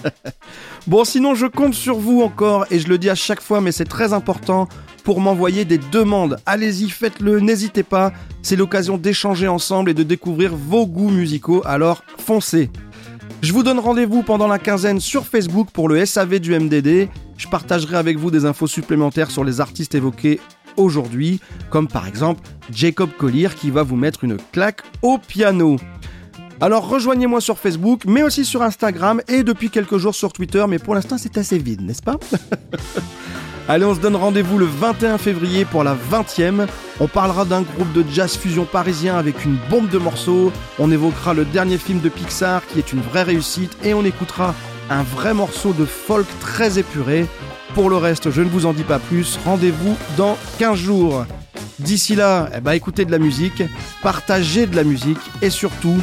bon, 0.86 1.04
sinon 1.04 1.34
je 1.34 1.46
compte 1.46 1.72
sur 1.72 1.98
vous 1.98 2.20
encore 2.20 2.66
et 2.70 2.78
je 2.78 2.88
le 2.88 2.98
dis 2.98 3.08
à 3.08 3.14
chaque 3.14 3.40
fois, 3.40 3.60
mais 3.60 3.72
c'est 3.72 3.86
très 3.86 4.12
important 4.12 4.68
pour 5.02 5.20
m'envoyer 5.20 5.64
des 5.64 5.78
demandes. 5.78 6.36
Allez-y, 6.44 6.90
faites-le, 6.90 7.40
n'hésitez 7.40 7.82
pas. 7.82 8.12
C'est 8.42 8.56
l'occasion 8.56 8.98
d'échanger 8.98 9.48
ensemble 9.48 9.90
et 9.90 9.94
de 9.94 10.02
découvrir 10.02 10.54
vos 10.54 10.86
goûts 10.86 11.10
musicaux, 11.10 11.62
alors 11.64 12.04
foncez. 12.18 12.70
Je 13.42 13.54
vous 13.54 13.62
donne 13.62 13.78
rendez-vous 13.78 14.22
pendant 14.22 14.46
la 14.46 14.58
quinzaine 14.58 15.00
sur 15.00 15.26
Facebook 15.26 15.70
pour 15.72 15.88
le 15.88 16.04
SAV 16.04 16.40
du 16.40 16.58
MDD. 16.58 17.08
Je 17.38 17.48
partagerai 17.48 17.96
avec 17.96 18.18
vous 18.18 18.30
des 18.30 18.44
infos 18.44 18.66
supplémentaires 18.66 19.30
sur 19.30 19.44
les 19.44 19.62
artistes 19.62 19.94
évoqués 19.94 20.40
aujourd'hui, 20.76 21.40
comme 21.70 21.88
par 21.88 22.06
exemple 22.06 22.42
Jacob 22.70 23.08
Collier 23.16 23.48
qui 23.56 23.70
va 23.70 23.82
vous 23.82 23.96
mettre 23.96 24.24
une 24.24 24.36
claque 24.52 24.82
au 25.00 25.16
piano. 25.16 25.76
Alors 26.62 26.86
rejoignez-moi 26.88 27.40
sur 27.40 27.58
Facebook, 27.58 28.02
mais 28.06 28.22
aussi 28.22 28.44
sur 28.44 28.60
Instagram 28.62 29.22
et 29.28 29.42
depuis 29.42 29.70
quelques 29.70 29.96
jours 29.96 30.14
sur 30.14 30.30
Twitter, 30.30 30.62
mais 30.68 30.78
pour 30.78 30.94
l'instant 30.94 31.16
c'est 31.16 31.38
assez 31.38 31.56
vide, 31.56 31.80
n'est-ce 31.80 32.02
pas? 32.02 32.16
Allez, 33.68 33.86
on 33.86 33.94
se 33.94 34.00
donne 34.00 34.16
rendez-vous 34.16 34.58
le 34.58 34.66
21 34.66 35.16
février 35.16 35.64
pour 35.64 35.84
la 35.84 35.94
20e. 35.94 36.66
On 36.98 37.06
parlera 37.06 37.46
d'un 37.46 37.62
groupe 37.62 37.92
de 37.92 38.04
jazz 38.12 38.36
fusion 38.36 38.66
parisien 38.66 39.16
avec 39.16 39.44
une 39.44 39.56
bombe 39.70 39.88
de 39.88 39.96
morceaux. 39.96 40.52
On 40.78 40.90
évoquera 40.90 41.32
le 41.32 41.46
dernier 41.46 41.78
film 41.78 42.00
de 42.00 42.10
Pixar 42.10 42.66
qui 42.66 42.78
est 42.78 42.92
une 42.92 43.00
vraie 43.00 43.22
réussite 43.22 43.74
et 43.82 43.94
on 43.94 44.04
écoutera 44.04 44.54
un 44.90 45.02
vrai 45.02 45.32
morceau 45.32 45.72
de 45.72 45.86
folk 45.86 46.26
très 46.40 46.78
épuré. 46.78 47.26
Pour 47.74 47.88
le 47.88 47.96
reste, 47.96 48.30
je 48.30 48.42
ne 48.42 48.48
vous 48.48 48.66
en 48.66 48.74
dis 48.74 48.82
pas 48.82 48.98
plus. 48.98 49.38
Rendez-vous 49.46 49.96
dans 50.18 50.36
15 50.58 50.76
jours. 50.76 51.24
D'ici 51.78 52.16
là, 52.16 52.50
eh 52.54 52.60
ben, 52.60 52.72
écoutez 52.72 53.06
de 53.06 53.12
la 53.12 53.18
musique, 53.18 53.62
partagez 54.02 54.66
de 54.66 54.76
la 54.76 54.84
musique 54.84 55.20
et 55.40 55.48
surtout, 55.48 55.96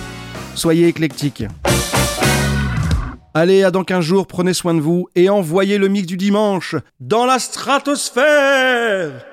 soyez 0.58 0.88
éclectiques. 0.88 1.43
Allez, 3.34 3.64
à 3.64 3.72
dans 3.72 3.84
15 3.84 4.03
jours, 4.03 4.28
prenez 4.28 4.53
soin 4.53 4.74
de 4.74 4.82
vous 4.82 5.08
et 5.16 5.30
envoyez 5.30 5.78
le 5.78 5.88
mix 5.88 6.08
du 6.08 6.18
dimanche 6.18 6.76
dans 6.99 7.26
la 7.26 7.38
stratosphère 7.39 9.24